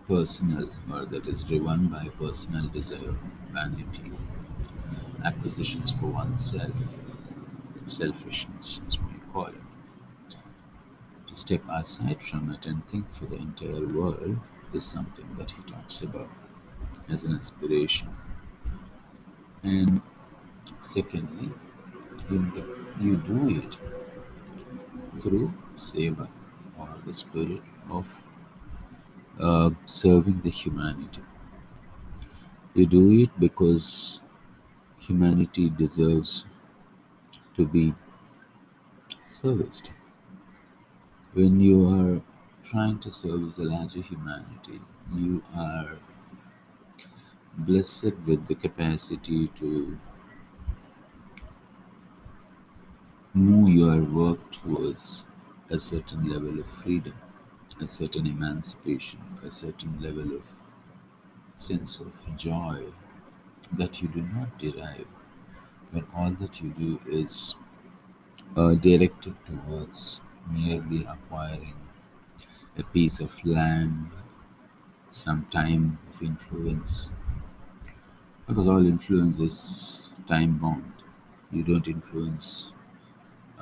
personal 0.08 0.70
or 0.90 1.04
that 1.04 1.26
is 1.26 1.44
driven 1.44 1.88
by 1.88 2.08
personal 2.18 2.66
desire, 2.68 3.14
vanity, 3.52 4.10
acquisitions 5.24 5.90
for 5.92 6.06
oneself, 6.06 6.72
selfishness, 7.86 8.80
as 8.86 8.98
we 8.98 9.14
call 9.32 9.46
it. 9.46 9.54
To 11.28 11.36
step 11.36 11.62
aside 11.68 12.22
from 12.22 12.50
it 12.52 12.64
and 12.64 12.88
think 12.88 13.12
for 13.12 13.26
the 13.26 13.36
entire 13.36 13.86
world 13.86 14.38
is 14.72 14.82
something 14.86 15.26
that 15.36 15.50
he 15.50 15.62
talks 15.64 16.00
about 16.00 16.30
as 17.08 17.24
an 17.24 17.32
inspiration. 17.32 18.08
And 19.62 20.00
secondly, 20.78 21.50
you, 22.30 22.64
you 23.00 23.16
do 23.16 23.48
it 23.50 23.76
through 25.22 25.52
seva 25.74 26.28
or 26.78 26.88
the 27.04 27.12
spirit 27.12 27.62
of 27.90 28.06
uh, 29.40 29.70
serving 29.86 30.40
the 30.42 30.50
humanity. 30.50 31.22
You 32.74 32.86
do 32.86 33.10
it 33.10 33.30
because 33.40 34.20
humanity 34.98 35.70
deserves 35.70 36.44
to 37.56 37.66
be 37.66 37.94
serviced. 39.26 39.92
When 41.34 41.60
you 41.60 41.88
are 41.88 42.20
trying 42.64 42.98
to 43.00 43.12
service 43.12 43.56
the 43.56 43.64
larger 43.64 44.00
humanity, 44.00 44.80
you 45.14 45.44
are 45.54 45.98
blessed 47.58 48.14
with 48.26 48.46
the 48.46 48.54
capacity 48.54 49.48
to 49.48 49.98
move 53.36 53.68
your 53.68 54.02
work 54.02 54.50
towards 54.50 55.24
a 55.70 55.78
certain 55.78 56.28
level 56.28 56.58
of 56.58 56.66
freedom, 56.66 57.14
a 57.80 57.86
certain 57.86 58.26
emancipation, 58.26 59.20
a 59.44 59.50
certain 59.50 60.00
level 60.02 60.34
of 60.36 60.42
sense 61.56 62.00
of 62.00 62.12
joy 62.36 62.82
that 63.72 64.02
you 64.02 64.08
do 64.08 64.22
not 64.22 64.58
derive 64.58 65.06
when 65.92 66.06
all 66.14 66.30
that 66.32 66.60
you 66.62 66.70
do 66.70 67.00
is 67.08 67.56
uh, 68.56 68.74
directed 68.74 69.34
towards 69.46 70.20
merely 70.50 71.04
acquiring 71.04 71.74
a 72.78 72.82
piece 72.84 73.18
of 73.18 73.44
land, 73.44 74.08
some 75.10 75.44
time 75.46 75.98
of 76.08 76.22
influence, 76.22 77.10
because 78.46 78.66
all 78.66 78.86
influence 78.86 79.38
is 79.40 80.10
time 80.26 80.58
bound. 80.58 80.92
You 81.50 81.62
don't 81.62 81.86
influence 81.88 82.72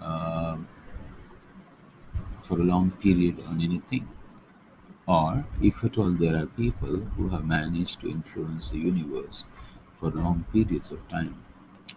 uh, 0.04 0.56
for 2.42 2.60
a 2.60 2.62
long 2.62 2.90
period 2.90 3.42
on 3.46 3.60
anything. 3.60 4.08
Or, 5.06 5.44
if 5.60 5.84
at 5.84 5.98
all, 5.98 6.10
there 6.10 6.36
are 6.36 6.46
people 6.46 6.96
who 7.16 7.28
have 7.28 7.44
managed 7.46 8.00
to 8.00 8.10
influence 8.10 8.70
the 8.70 8.78
universe 8.78 9.44
for 9.98 10.10
long 10.10 10.44
periods 10.52 10.90
of 10.90 11.06
time, 11.08 11.36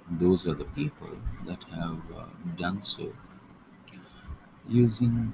those 0.10 0.48
are 0.48 0.54
the 0.54 0.66
people 0.66 1.10
that 1.46 1.64
have 1.66 2.00
uh, 2.16 2.26
done 2.58 2.82
so 2.82 3.14
using 4.70 5.34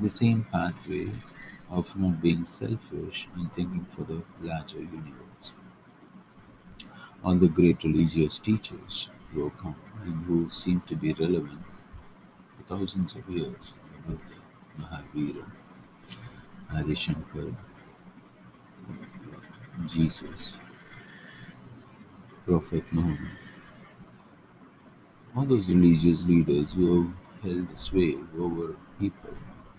the 0.00 0.08
same 0.08 0.46
pathway 0.52 1.10
of 1.70 1.96
not 1.96 2.20
being 2.20 2.44
selfish 2.44 3.28
and 3.34 3.52
thinking 3.54 3.86
for 3.90 4.04
the 4.04 4.22
larger 4.40 4.78
universe. 4.78 5.52
All 7.24 7.36
the 7.36 7.48
great 7.48 7.82
religious 7.84 8.38
teachers 8.38 9.08
who 9.32 9.50
and 10.04 10.24
who 10.26 10.48
seem 10.50 10.80
to 10.82 10.94
be 10.94 11.12
relevant 11.14 11.60
for 12.56 12.76
thousands 12.76 13.14
of 13.14 13.28
years, 13.28 13.76
Mahavira, 14.78 15.50
Adi 16.74 16.94
Shankar, 16.94 17.54
Jesus, 19.86 20.54
Prophet 22.46 22.84
Muhammad, 22.92 23.30
all 25.34 25.44
those 25.44 25.68
religious 25.70 26.24
leaders 26.24 26.72
who 26.72 27.02
have 27.02 27.14
held 27.42 27.78
sway 27.78 28.16
over 28.38 28.76
people, 28.98 29.30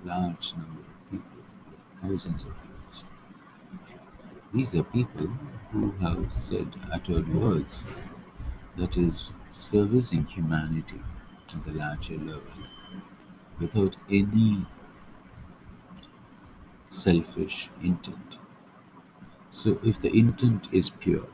large 0.03 0.53
number 0.55 0.81
of 0.81 1.11
people, 1.11 1.43
thousands 2.01 2.43
of 2.43 2.49
years. 2.49 3.03
These 4.53 4.75
are 4.75 4.83
people 4.83 5.27
who 5.71 5.91
have 6.01 6.31
said 6.31 6.67
uttered 6.91 7.27
words 7.33 7.85
that 8.77 8.97
is 8.97 9.33
servicing 9.49 10.25
humanity 10.25 11.01
at 11.53 11.63
the 11.63 11.71
larger 11.71 12.17
level 12.17 12.67
without 13.59 13.95
any 14.09 14.65
selfish 16.89 17.69
intent. 17.81 18.38
So 19.51 19.79
if 19.83 20.01
the 20.01 20.12
intent 20.12 20.69
is 20.71 20.89
pure 20.89 21.27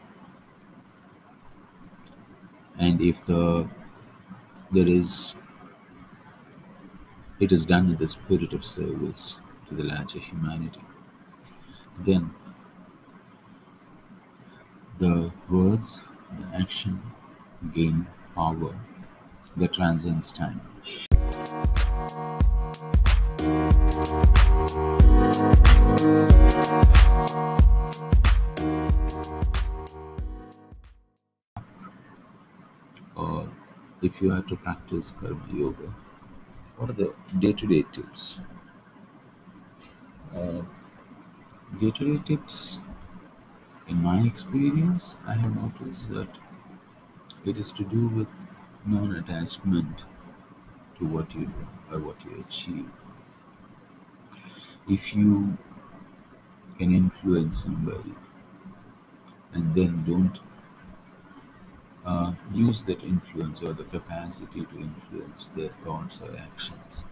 and 2.77 3.01
if 3.01 3.23
the 3.25 3.69
there 4.71 4.87
is 4.87 5.35
it 7.39 7.51
is 7.51 7.65
done 7.65 7.89
in 7.89 7.97
the 7.97 8.07
spirit 8.07 8.53
of 8.53 8.65
service 8.65 9.39
to 9.67 9.75
the 9.75 9.83
larger 9.83 10.19
humanity, 10.19 10.81
then 11.99 12.33
the 14.97 15.31
words, 15.49 16.03
the 16.37 16.57
action 16.57 17.01
gain 17.73 18.07
power 18.35 18.73
that 19.57 19.73
transcends 19.73 20.31
time. 20.31 20.61
Or 33.15 33.49
if 34.01 34.21
you 34.21 34.31
are 34.31 34.41
to 34.43 34.55
practice 34.55 35.11
karma 35.19 35.43
yoga, 35.53 35.93
what 36.77 36.89
are 36.89 36.93
the 36.93 37.13
day-to-day 37.39 37.83
tips? 37.91 38.39
Uh, 40.33 40.61
day-to-day 41.79 42.23
tips, 42.25 42.79
in 43.87 44.01
my 44.01 44.21
experience, 44.21 45.17
I 45.27 45.33
have 45.33 45.53
noticed 45.55 46.13
that 46.13 46.29
it 47.45 47.57
is 47.57 47.71
to 47.71 47.83
do 47.83 48.07
with 48.09 48.27
non-attachment 48.85 50.05
to 50.97 51.05
what 51.05 51.33
you 51.33 51.45
do 51.45 51.67
or 51.91 51.99
what 51.99 52.23
you 52.25 52.43
achieve. 52.47 52.89
If 54.87 55.15
you 55.15 55.57
can 56.77 56.93
influence 56.93 57.63
somebody 57.63 58.15
and 59.53 59.73
then 59.75 60.03
don't 60.05 60.39
uh, 62.05 62.33
use 62.53 62.83
that 62.83 63.03
influence 63.03 63.61
or 63.61 63.73
the 63.73 63.83
capacity 63.83 64.65
to 64.65 64.79
influence 64.79 65.49
their 65.49 65.69
thoughts 65.83 66.21
or 66.21 66.35
actions 66.37 67.05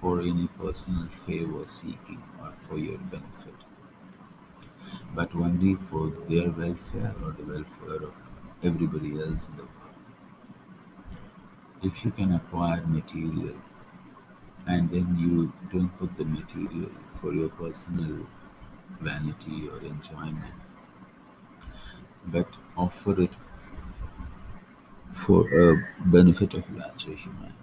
for 0.00 0.20
any 0.20 0.46
personal 0.48 1.06
favor 1.08 1.64
seeking 1.64 2.22
or 2.40 2.52
for 2.60 2.78
your 2.78 2.98
benefit, 2.98 3.54
but 5.14 5.34
only 5.34 5.74
for 5.74 6.10
their 6.28 6.50
welfare 6.50 7.14
or 7.24 7.30
the 7.32 7.44
welfare 7.44 8.02
of 8.08 8.14
everybody 8.62 9.20
else 9.20 9.48
in 9.48 9.56
the 9.56 9.62
world. 9.62 9.72
If 11.82 12.04
you 12.04 12.10
can 12.10 12.32
acquire 12.34 12.82
material 12.86 13.54
and 14.66 14.90
then 14.90 15.16
you 15.18 15.52
don't 15.72 15.90
put 15.98 16.16
the 16.16 16.24
material 16.24 16.90
for 17.20 17.32
your 17.32 17.48
personal 17.48 18.26
vanity 19.00 19.68
or 19.68 19.78
enjoyment, 19.80 20.54
but 22.26 22.56
offer 22.76 23.20
it 23.22 23.36
for 25.14 25.48
a 25.48 25.88
benefit 26.06 26.54
of 26.54 26.70
larger 26.76 27.12
humanity, 27.12 27.54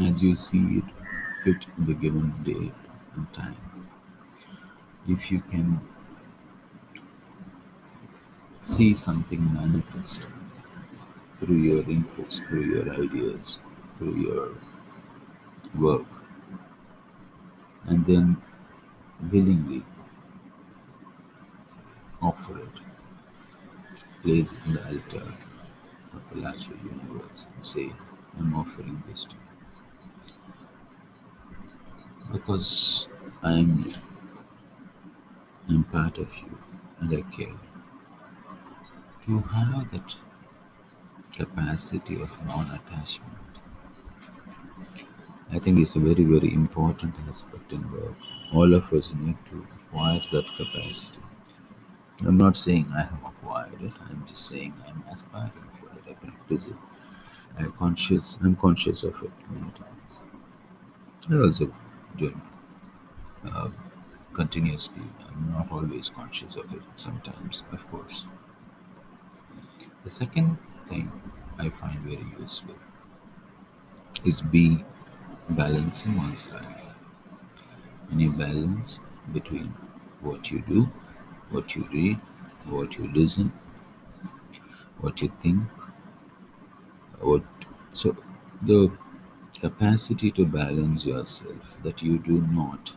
as 0.00 0.22
you 0.22 0.34
see 0.34 0.78
it 0.78 0.84
fit 1.44 1.66
in 1.76 1.86
the 1.86 1.94
given 1.94 2.32
day 2.42 2.72
and 3.14 3.32
time. 3.32 3.56
If 5.08 5.30
you 5.30 5.40
can 5.40 5.80
see 8.60 8.92
something 8.94 9.52
manifest 9.54 10.28
through 11.38 11.56
your 11.56 11.82
inputs, 11.84 12.46
through 12.48 12.62
your 12.62 12.92
ideas, 12.92 13.60
through 13.96 14.16
your 14.16 14.48
work, 15.76 16.06
and 17.86 18.04
then 18.06 18.36
willingly 19.32 19.82
offer 22.20 22.58
it, 22.58 22.80
place 24.22 24.52
it 24.52 24.58
in 24.66 24.74
the 24.74 24.84
altar 24.84 25.32
of 26.14 26.22
the 26.30 26.36
larger 26.40 26.74
universe, 26.82 27.46
and 27.54 27.64
say, 27.64 27.92
I'm 28.38 28.54
offering 28.54 29.02
this 29.08 29.24
to 29.24 29.34
you 29.34 29.40
because 32.32 33.08
I 33.42 33.52
am 33.52 33.84
you, 33.86 33.94
I'm 35.68 35.84
part 35.84 36.18
of 36.18 36.28
you, 36.36 36.58
and 37.00 37.12
I 37.16 37.22
care. 37.36 37.67
To 39.28 39.38
have 39.38 39.92
that 39.92 40.16
capacity 41.32 42.20
of 42.20 42.30
non 42.46 42.64
attachment, 42.70 43.58
I 45.52 45.58
think 45.60 45.78
is 45.78 45.94
a 45.94 46.00
very, 46.00 46.24
very 46.24 46.52
important 46.52 47.14
aspect 47.28 47.70
in 47.72 47.92
work. 47.92 48.16
All 48.52 48.72
of 48.74 48.90
us 48.92 49.14
need 49.14 49.36
to 49.50 49.66
acquire 49.76 50.20
that 50.32 50.46
capacity. 50.56 51.18
I'm 52.26 52.38
not 52.38 52.56
saying 52.56 52.90
I 52.96 53.02
have 53.02 53.22
acquired 53.24 53.82
it, 53.82 53.92
I'm 54.08 54.24
just 54.26 54.46
saying 54.46 54.72
I'm 54.88 55.04
aspiring 55.12 55.70
for 55.78 55.90
it. 55.90 56.04
I 56.10 56.14
practice 56.14 56.64
it. 56.66 56.76
I'm 57.58 57.72
conscious 57.72 58.38
I'm 58.42 58.56
conscious 58.56 59.04
of 59.04 59.22
it 59.22 59.32
many 59.50 59.70
times. 59.72 60.20
I 61.30 61.36
also 61.36 61.70
do 62.16 62.28
it 62.28 62.34
uh, 63.44 63.68
continuously. 64.32 65.02
I'm 65.28 65.50
not 65.52 65.70
always 65.70 66.08
conscious 66.08 66.56
of 66.56 66.72
it 66.72 66.82
sometimes, 66.96 67.62
of 67.72 67.86
course. 67.90 68.24
The 70.02 70.10
second 70.10 70.58
thing 70.88 71.12
I 71.56 71.70
find 71.70 72.00
very 72.00 72.26
useful 72.40 72.74
is 74.24 74.40
be 74.40 74.84
balancing 75.50 76.16
one's 76.16 76.46
life. 76.50 76.94
When 78.08 78.18
you 78.18 78.32
balance 78.32 78.98
between 79.32 79.68
what 80.20 80.50
you 80.50 80.62
do, 80.68 80.90
what 81.50 81.76
you 81.76 81.86
read, 81.92 82.16
what 82.66 82.98
you 82.98 83.08
listen, 83.12 83.52
what 85.00 85.20
you 85.22 85.30
think, 85.42 85.62
what 87.20 87.44
so 87.92 88.16
the 88.62 88.90
capacity 89.60 90.30
to 90.32 90.46
balance 90.46 91.04
yourself 91.04 91.76
that 91.82 92.02
you 92.02 92.18
do 92.18 92.40
not 92.40 92.92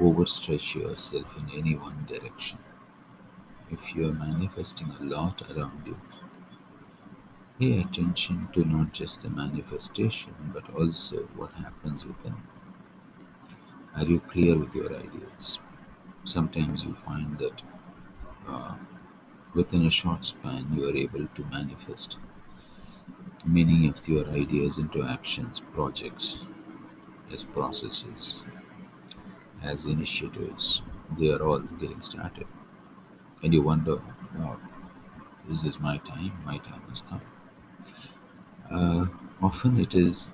overstretch 0.00 0.74
yourself 0.74 1.36
in 1.36 1.48
any 1.56 1.76
one 1.76 2.04
direction. 2.08 2.58
If 3.70 3.94
you 3.94 4.08
are 4.08 4.12
manifesting 4.12 4.90
a 4.90 5.02
lot 5.04 5.42
around 5.50 5.82
you, 5.86 5.96
pay 7.58 7.80
attention 7.80 8.48
to 8.52 8.64
not 8.64 8.92
just 8.92 9.22
the 9.22 9.30
manifestation 9.30 10.34
but 10.52 10.68
also 10.74 11.18
what 11.36 11.52
happens 11.52 12.04
within. 12.04 12.34
Are 13.94 14.04
you 14.04 14.20
clear 14.20 14.58
with 14.58 14.74
your 14.74 14.94
ideas? 14.96 15.60
Sometimes 16.24 16.84
you 16.84 16.94
find 16.94 17.38
that 17.38 17.62
uh, 18.48 18.74
within 19.54 19.86
a 19.86 19.90
short 19.90 20.24
span 20.24 20.72
you 20.74 20.88
are 20.88 20.96
able 20.96 21.26
to 21.26 21.44
manifest 21.44 22.18
many 23.44 23.88
of 23.88 24.08
your 24.08 24.26
ideas 24.30 24.78
into 24.78 25.02
actions, 25.04 25.60
projects, 25.72 26.46
as 27.32 27.44
processes, 27.44 28.42
as 29.62 29.86
initiatives. 29.86 30.82
They 31.18 31.30
are 31.32 31.42
all 31.42 31.60
getting 31.60 32.00
started. 32.02 32.46
And 33.42 33.54
you 33.54 33.62
wonder, 33.62 34.00
wow, 34.38 34.58
is 35.50 35.62
this 35.62 35.80
my 35.80 35.96
time? 35.98 36.32
My 36.44 36.58
time 36.58 36.82
has 36.88 37.00
come. 37.02 37.22
Uh, 38.70 39.06
often 39.42 39.80
it 39.80 39.94
is 39.94 40.30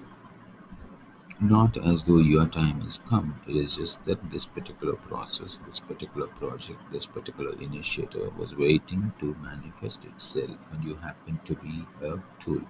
not 1.41 1.77
as 1.77 2.05
though 2.05 2.19
your 2.19 2.47
time 2.47 2.81
has 2.81 2.99
come. 3.09 3.41
It 3.47 3.57
is 3.57 3.77
just 3.77 4.05
that 4.05 4.31
this 4.31 4.47
particular 4.47 4.95
process, 4.95 5.59
this 5.67 5.81
particular 5.81 6.27
project, 6.27 6.81
this 6.91 7.07
particular 7.07 7.53
initiator 7.61 8.31
was 8.31 8.57
waiting 8.57 9.13
to 9.21 9.37
manifest 9.43 10.05
itself, 10.05 10.59
and 10.73 10.83
you 10.83 10.97
happen 10.97 11.39
to 11.45 11.55
be 11.55 11.85
a 12.03 12.19
tool. 12.41 12.63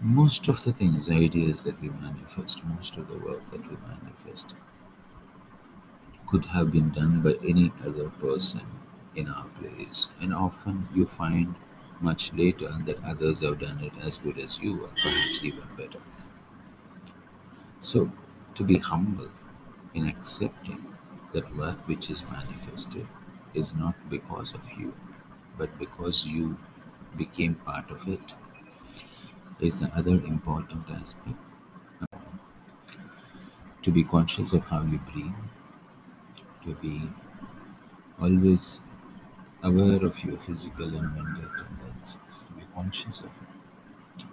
Most 0.00 0.48
of 0.48 0.64
the 0.64 0.72
things, 0.72 1.10
ideas 1.10 1.64
that 1.64 1.80
we 1.80 1.90
manifest, 1.90 2.64
most 2.64 2.96
of 2.96 3.08
the 3.08 3.18
work 3.18 3.48
that 3.50 3.60
we 3.68 3.76
manifest, 3.86 4.54
could 6.32 6.46
have 6.46 6.72
been 6.72 6.90
done 6.90 7.22
by 7.22 7.34
any 7.46 7.72
other 7.86 8.10
person 8.10 8.62
in 9.14 9.28
our 9.28 9.46
place. 9.60 10.08
And 10.20 10.34
often 10.34 10.88
you 10.92 11.06
find 11.06 11.54
much 12.00 12.32
later 12.34 12.76
that 12.86 13.04
others 13.04 13.42
have 13.42 13.60
done 13.60 13.84
it 13.84 13.92
as 14.02 14.18
good 14.18 14.40
as 14.40 14.58
you, 14.58 14.82
or 14.82 14.90
perhaps 15.00 15.44
even 15.44 15.68
better. 15.76 16.00
So, 17.80 18.10
to 18.54 18.64
be 18.64 18.78
humble 18.78 19.28
in 19.92 20.06
accepting 20.08 20.96
that 21.34 21.54
work 21.54 21.86
which 21.86 22.08
is 22.08 22.24
manifested 22.24 23.06
is 23.52 23.74
not 23.74 23.94
because 24.08 24.54
of 24.54 24.62
you, 24.78 24.94
but 25.58 25.78
because 25.78 26.24
you 26.26 26.56
became 27.16 27.56
part 27.56 27.90
of 27.90 28.08
it, 28.08 28.34
is 29.60 29.80
the 29.80 29.86
other 29.96 30.16
important 30.26 30.90
aspect. 30.90 31.36
To 33.82 33.90
be 33.90 34.02
conscious 34.02 34.54
of 34.54 34.62
how 34.64 34.80
you 34.84 34.96
breathe, 35.12 35.34
to 36.64 36.74
be 36.76 37.08
always 38.20 38.80
aware 39.62 40.04
of 40.04 40.22
your 40.24 40.38
physical 40.38 40.86
and 40.96 41.14
mental 41.14 41.50
tendencies, 41.58 42.44
to 42.46 42.52
be 42.54 42.62
conscious 42.74 43.20
of 43.20 43.30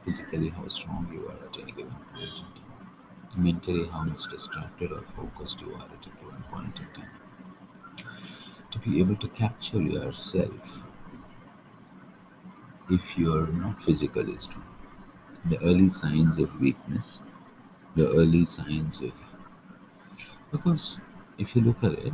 physically 0.05 0.49
how 0.49 0.67
strong 0.67 1.09
you 1.13 1.27
are 1.27 1.47
at 1.47 1.57
any 1.61 1.71
given 1.71 1.95
point 2.13 2.23
in 2.23 2.61
time, 2.61 2.87
mentally 3.37 3.87
how 3.87 4.03
much 4.03 4.27
distracted 4.29 4.91
or 4.91 5.01
focused 5.03 5.61
you 5.61 5.73
are 5.73 5.83
at 5.85 6.07
any 6.07 6.15
given 6.21 6.43
point 6.51 6.79
in 6.79 6.87
time, 7.01 7.11
to 8.71 8.79
be 8.79 8.99
able 8.99 9.15
to 9.15 9.27
capture 9.29 9.81
yourself 9.81 10.79
if 12.89 13.17
you're 13.17 13.47
not 13.47 13.81
physically 13.83 14.37
strong. 14.37 14.65
The 15.45 15.57
early 15.59 15.87
signs 15.87 16.37
of 16.39 16.59
weakness, 16.59 17.19
the 17.95 18.09
early 18.09 18.45
signs 18.45 19.01
of 19.01 19.13
because 20.51 20.99
if 21.39 21.55
you 21.55 21.61
look 21.61 21.83
at 21.83 21.93
it, 21.93 22.13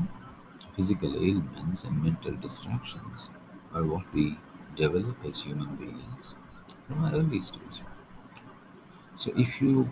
physical 0.75 1.15
ailments 1.15 1.83
and 1.83 2.03
mental 2.03 2.33
distractions 2.33 3.29
are 3.73 3.83
what 3.83 4.05
we 4.13 4.37
develop 4.75 5.17
as 5.25 5.41
human 5.41 5.75
beings 5.75 6.33
from 6.87 7.03
an 7.05 7.15
early 7.15 7.41
stage. 7.41 7.81
So 9.15 9.31
if 9.35 9.61
you 9.61 9.89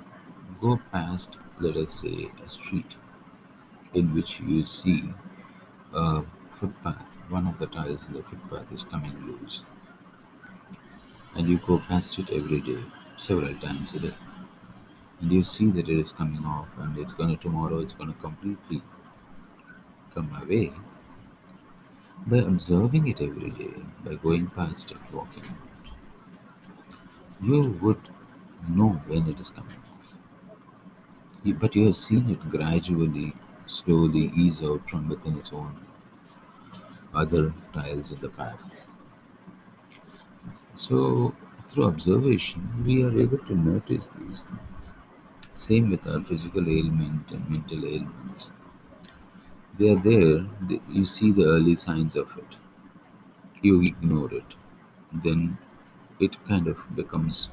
go 0.61 0.79
past, 0.91 1.37
let 1.59 1.75
us 1.77 1.89
say, 1.89 2.29
a 2.45 2.47
street 2.47 2.97
in 3.93 4.13
which 4.13 4.39
you 4.39 4.65
see 4.65 5.13
a 5.93 6.23
footpath, 6.47 7.05
one 7.29 7.47
of 7.47 7.57
the 7.57 7.67
tiles 7.67 8.09
in 8.09 8.15
the 8.15 8.23
footpath 8.23 8.71
is 8.71 8.83
coming 8.83 9.15
loose, 9.25 9.63
and 11.35 11.47
you 11.47 11.59
go 11.65 11.79
past 11.79 12.19
it 12.19 12.29
every 12.29 12.61
day, 12.61 12.83
several 13.17 13.55
times 13.55 13.93
a 13.95 13.99
day, 13.99 14.13
and 15.21 15.31
you 15.31 15.43
see 15.43 15.71
that 15.71 15.89
it 15.89 15.99
is 15.99 16.11
coming 16.11 16.43
off 16.45 16.67
and 16.77 16.97
it's 16.97 17.13
going 17.13 17.29
to 17.29 17.37
tomorrow, 17.37 17.79
it's 17.79 17.93
going 17.93 18.13
to 18.13 18.19
completely 18.19 18.81
come 20.13 20.35
away. 20.41 20.71
By 22.25 22.37
observing 22.39 23.07
it 23.07 23.21
every 23.21 23.51
day, 23.51 23.71
by 24.03 24.15
going 24.15 24.47
past 24.47 24.89
it, 24.89 24.97
walking 25.13 25.43
out, 25.43 25.91
you 27.41 27.77
would 27.81 28.01
know 28.67 28.89
when 29.07 29.27
it 29.29 29.39
is 29.39 29.51
coming 29.51 29.77
off. 29.91 30.13
You- 31.43 31.53
But 31.53 31.75
you 31.75 31.85
have 31.85 31.95
seen 31.95 32.27
it 32.31 32.49
gradually, 32.49 33.35
slowly 33.67 34.31
ease 34.35 34.63
out 34.63 34.89
from 34.89 35.09
within 35.09 35.37
its 35.37 35.53
own 35.53 35.75
other 37.13 37.53
tiles 37.73 38.11
in 38.11 38.19
the 38.19 38.27
path. 38.29 38.59
So 40.75 41.33
through 41.69 41.85
observation, 41.85 42.83
we 42.85 43.01
are 43.03 43.17
able 43.19 43.39
to 43.39 43.55
notice 43.55 44.09
these 44.09 44.43
things. 44.43 44.93
Same 45.55 45.89
with 45.91 46.07
our 46.07 46.21
physical 46.23 46.67
ailment 46.69 47.31
and 47.31 47.49
mental 47.49 47.85
ailments. 47.85 48.51
They 49.77 49.89
are 49.91 49.97
there, 49.99 50.47
they, 50.61 50.79
you 50.89 51.05
see 51.05 51.31
the 51.31 51.43
early 51.43 51.75
signs 51.75 52.15
of 52.15 52.35
it, 52.37 52.57
you 53.61 53.81
ignore 53.81 54.31
it, 54.33 54.55
then 55.11 55.57
it 56.19 56.37
kind 56.47 56.67
of 56.67 56.77
becomes, 56.95 57.49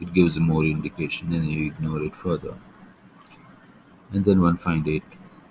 it 0.00 0.12
gives 0.14 0.38
more 0.38 0.64
indication, 0.64 1.32
and 1.34 1.46
you 1.50 1.66
ignore 1.66 2.02
it 2.02 2.14
further. 2.14 2.56
And 4.12 4.24
then 4.24 4.40
one 4.40 4.56
fine 4.58 4.82
day 4.82 4.96
it 4.96 5.02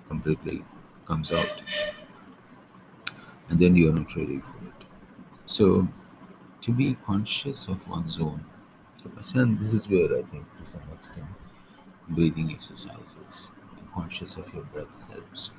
completely 0.08 0.64
comes 1.06 1.32
out, 1.32 1.62
and 3.48 3.58
then 3.58 3.76
you 3.76 3.90
are 3.90 3.92
not 3.92 4.14
ready 4.16 4.38
for 4.40 4.56
it. 4.58 4.84
So, 5.46 5.88
to 6.62 6.72
be 6.72 6.96
conscious 7.06 7.68
of 7.68 7.88
one's 7.88 8.20
own 8.20 8.44
and 9.34 9.58
this 9.60 9.72
is 9.72 9.88
where 9.88 10.18
I 10.18 10.22
think 10.22 10.46
to 10.58 10.66
some 10.66 10.82
extent 10.94 11.26
breathing 12.08 12.52
exercises, 12.52 13.50
conscious 13.94 14.36
of 14.36 14.52
your 14.54 14.64
breath 14.64 14.88
helps. 15.10 15.50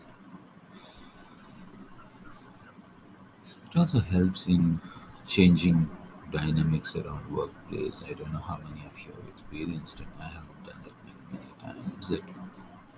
It 3.71 3.77
also 3.77 3.99
helps 3.99 4.45
in 4.47 4.79
changing 5.25 5.89
dynamics 6.31 6.95
around 6.95 7.31
workplace. 7.35 8.03
I 8.07 8.13
don't 8.13 8.31
know 8.31 8.39
how 8.39 8.57
many 8.57 8.85
of 8.85 8.99
you 8.99 9.11
have 9.13 9.27
experienced 9.33 9.99
it. 10.01 10.07
I 10.19 10.25
have 10.27 10.47
done 10.65 10.81
it 10.85 10.93
many, 11.05 11.39
many 11.63 11.83
times. 11.83 12.09
That 12.09 12.21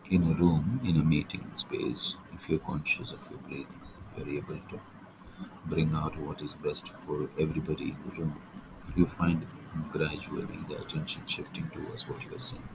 in 0.10 0.24
a 0.24 0.34
room, 0.36 0.82
in 0.84 0.98
a 0.98 1.04
meeting 1.04 1.50
space, 1.56 2.16
if 2.34 2.50
you're 2.50 2.60
conscious 2.60 3.14
of 3.14 3.20
your 3.30 3.40
breathing, 3.40 3.82
you're 4.18 4.30
able 4.38 4.60
to 4.72 4.82
bring 5.66 5.94
out 5.96 6.20
what 6.20 6.42
is 6.42 6.56
best 6.56 6.90
for 7.06 7.30
everybody 7.40 7.90
in 7.92 7.98
the 8.06 8.20
room. 8.20 8.42
You 8.96 9.06
find 9.06 9.46
gradually 9.92 10.60
the 10.68 10.82
attention 10.82 11.26
shifting 11.28 11.70
towards 11.70 12.08
what 12.10 12.22
you're 12.24 12.40
saying. 12.40 12.68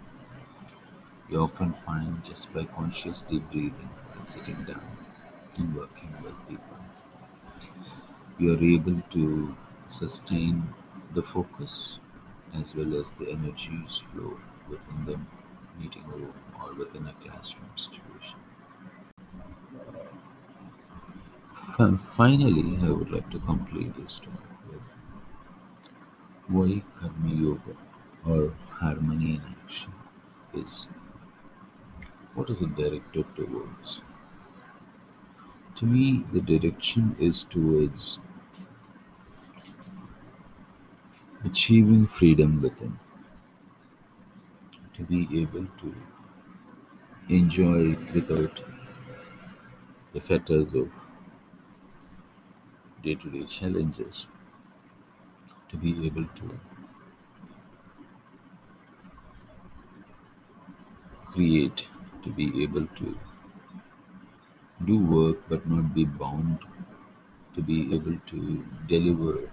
You 1.29 1.41
often 1.43 1.75
find 1.75 2.25
just 2.25 2.53
by 2.55 2.65
consciously 2.65 3.41
breathing 3.41 3.91
and 4.17 4.27
sitting 4.27 4.65
down 4.65 4.97
and 5.59 5.77
working 5.77 6.13
with 6.25 6.35
people, 6.49 6.78
you 8.39 8.55
are 8.55 8.65
able 8.77 9.01
to 9.11 9.57
sustain 9.89 10.63
the 11.15 11.23
focus 11.23 11.99
as 12.55 12.75
well 12.75 12.95
as 13.01 13.13
the 13.13 13.31
energies 13.31 14.03
flow 14.13 14.39
within 14.69 15.05
the 15.07 15.19
meeting 15.81 16.07
room 16.09 16.33
or 16.63 16.75
within 16.75 17.07
a 17.07 17.13
classroom 17.15 17.71
situation. 17.77 18.39
Fin- 21.77 21.99
Finally, 21.99 22.79
I 22.83 22.91
would 22.91 23.11
like 23.13 23.31
to 23.31 23.39
complete 23.39 23.95
this 23.95 24.19
talk 24.19 24.33
with 24.69 24.83
why 26.49 26.83
Karma 26.97 27.33
Yoga 27.33 27.77
or 28.27 28.51
harmony 28.81 29.37
in 29.37 29.43
action 29.63 29.93
is. 30.53 30.89
What 32.33 32.49
is 32.49 32.63
it 32.63 32.75
directed 32.75 33.27
towards? 33.37 34.01
To 35.79 35.87
me, 35.87 36.25
the 36.33 36.41
direction 36.41 37.15
is 37.21 37.45
towards 37.45 38.19
achieving 41.45 42.09
freedom 42.09 42.61
within, 42.61 42.99
to 44.95 45.05
be 45.05 45.29
able 45.41 45.69
to 45.83 45.95
enjoy 47.29 47.95
without 48.13 48.65
the 50.13 50.21
fetters 50.21 50.75
of 50.75 50.91
day 53.05 53.15
to 53.15 53.31
day 53.31 53.45
challenges, 53.45 54.27
to 55.69 55.77
be 55.77 56.05
able 56.05 56.27
to 56.27 56.59
create, 61.27 61.87
to 62.25 62.31
be 62.31 62.65
able 62.65 62.89
to 62.97 63.17
do 64.85 64.99
work 65.05 65.39
but 65.49 65.67
not 65.69 65.95
be 65.95 66.05
bound, 66.05 66.59
to 67.55 67.63
be 67.63 67.95
able 67.95 68.17
to 68.27 68.65
deliver, 68.87 69.51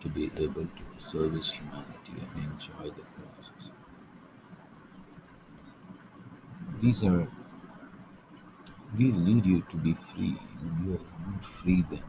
to 0.00 0.08
be 0.08 0.30
able 0.36 0.66
to 0.80 0.84
service 0.98 1.52
humanity 1.52 2.14
and 2.34 2.52
enjoy 2.52 2.90
the 2.98 3.04
process. 3.16 3.70
These 6.80 7.04
are 7.04 7.28
these 8.94 9.16
lead 9.16 9.44
you 9.44 9.62
to 9.70 9.76
be 9.76 9.94
free. 9.94 10.36
You 10.82 10.94
are 10.94 11.30
not 11.30 11.44
free 11.44 11.82
then 11.90 12.02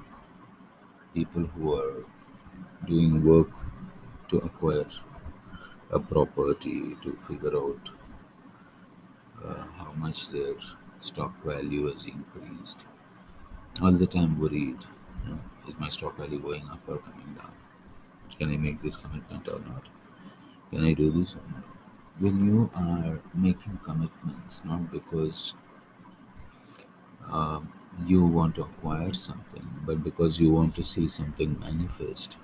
people 1.17 1.45
who 1.53 1.73
are 1.75 2.03
doing 2.85 3.23
work 3.25 3.49
to 4.29 4.37
acquire 4.37 4.85
a 5.91 5.99
property, 5.99 6.95
to 7.01 7.13
figure 7.27 7.55
out 7.57 7.89
uh, 9.43 9.63
how 9.77 9.91
much 9.93 10.29
their 10.29 10.53
stock 10.99 11.43
value 11.43 11.87
has 11.89 12.05
increased, 12.05 12.85
all 13.81 13.91
the 13.93 14.07
time 14.07 14.39
worried. 14.39 14.79
You 15.25 15.31
know, 15.33 15.41
is 15.67 15.77
my 15.79 15.89
stock 15.89 16.17
value 16.17 16.39
going 16.39 16.67
up 16.69 16.87
or 16.87 16.97
coming 16.99 17.33
down? 17.35 17.53
Can 18.37 18.51
I 18.51 18.57
make 18.57 18.81
this 18.81 18.97
commitment 18.97 19.47
or 19.47 19.59
not? 19.59 19.89
Can 20.71 20.85
I 20.85 20.93
do 20.93 21.11
this 21.11 21.35
or 21.35 21.43
not? 21.53 21.63
When 22.19 22.45
you 22.45 22.71
are 22.75 23.21
making 23.35 23.79
commitments, 23.85 24.63
not 24.65 24.91
because 24.91 25.55
um, 27.31 27.71
you 28.05 28.25
want 28.25 28.55
to 28.55 28.61
acquire 28.63 29.13
something, 29.13 29.67
but 29.85 30.03
because 30.03 30.39
you 30.39 30.51
want 30.51 30.75
to 30.75 30.83
see 30.83 31.07
something 31.07 31.59
manifest, 31.59 32.37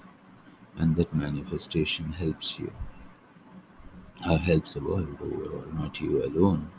and 0.78 0.96
that 0.98 1.14
manifestation 1.16 2.14
helps 2.14 2.60
you, 2.60 2.74
or 4.28 4.38
helps 4.40 4.74
the 4.74 4.80
world 4.80 5.18
overall, 5.22 5.66
not 5.72 6.00
you 6.02 6.24
alone, 6.26 6.72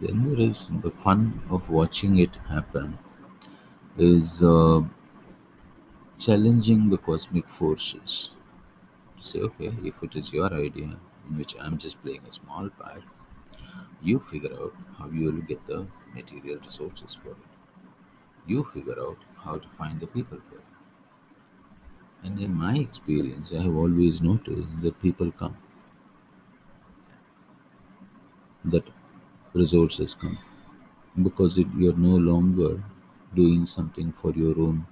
then 0.00 0.24
there 0.28 0.40
is 0.40 0.70
the 0.82 0.90
fun 0.90 1.42
of 1.50 1.68
watching 1.70 2.18
it 2.18 2.36
happen 2.48 2.98
is 3.96 4.42
uh, 4.42 4.82
challenging 6.18 6.90
the 6.90 6.98
cosmic 6.98 7.48
forces 7.48 8.30
to 9.18 9.22
say, 9.24 9.40
okay, 9.40 9.72
if 9.84 10.02
it 10.02 10.16
is 10.16 10.32
your 10.32 10.52
idea 10.54 10.98
in 11.28 11.38
which 11.38 11.56
I'm 11.60 11.78
just 11.78 12.02
playing 12.02 12.22
a 12.28 12.32
small 12.32 12.70
part, 12.70 13.02
you 14.02 14.18
figure 14.20 14.54
out 14.54 14.74
how 14.98 15.08
you 15.10 15.26
will 15.26 15.42
get 15.52 15.66
the 15.66 15.86
material 16.14 16.58
resources 16.60 17.14
for 17.16 17.30
it. 17.32 17.52
You 18.48 18.64
figure 18.64 18.98
out 19.00 19.18
how 19.44 19.58
to 19.58 19.68
find 19.68 20.00
the 20.00 20.08
people 20.08 20.40
for 20.48 20.56
it. 20.56 20.64
And 22.22 22.38
in 22.38 22.54
my 22.54 22.76
experience, 22.76 23.52
I 23.52 23.62
have 23.62 23.74
always 23.74 24.22
noticed 24.22 24.82
that 24.82 25.02
people 25.02 25.32
come, 25.32 25.56
that 28.64 28.84
resources 29.58 30.14
come 30.14 30.38
because 31.22 31.58
it, 31.58 31.66
you're 31.76 31.96
no 31.96 32.16
longer 32.16 32.82
doing 33.34 33.66
something 33.66 34.12
for 34.12 34.30
your 34.32 34.58
own 34.60 34.86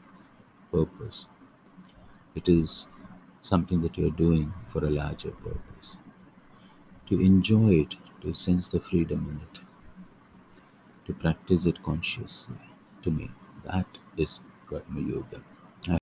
purpose. 0.73 1.27
It 2.37 2.49
is 2.49 2.87
something 3.41 3.81
that 3.83 3.99
you're 3.99 4.13
doing 4.13 4.55
for 4.69 4.85
a 4.85 4.91
larger 4.91 5.33
purpose. 5.33 5.97
To 7.09 7.19
enjoy 7.19 7.71
it, 7.81 7.97
to 8.21 8.35
sense 8.35 8.69
the 8.69 8.81
freedom 8.81 9.27
in 9.31 9.41
it, 9.41 9.61
to 11.07 11.15
practice 11.15 11.65
it 11.67 11.83
consciously, 11.83 12.57
to 13.03 13.11
me, 13.11 13.31
that 13.65 13.87
is 14.17 14.41
Karma 14.69 15.01
Yoga. 15.01 15.43
I- 15.89 15.99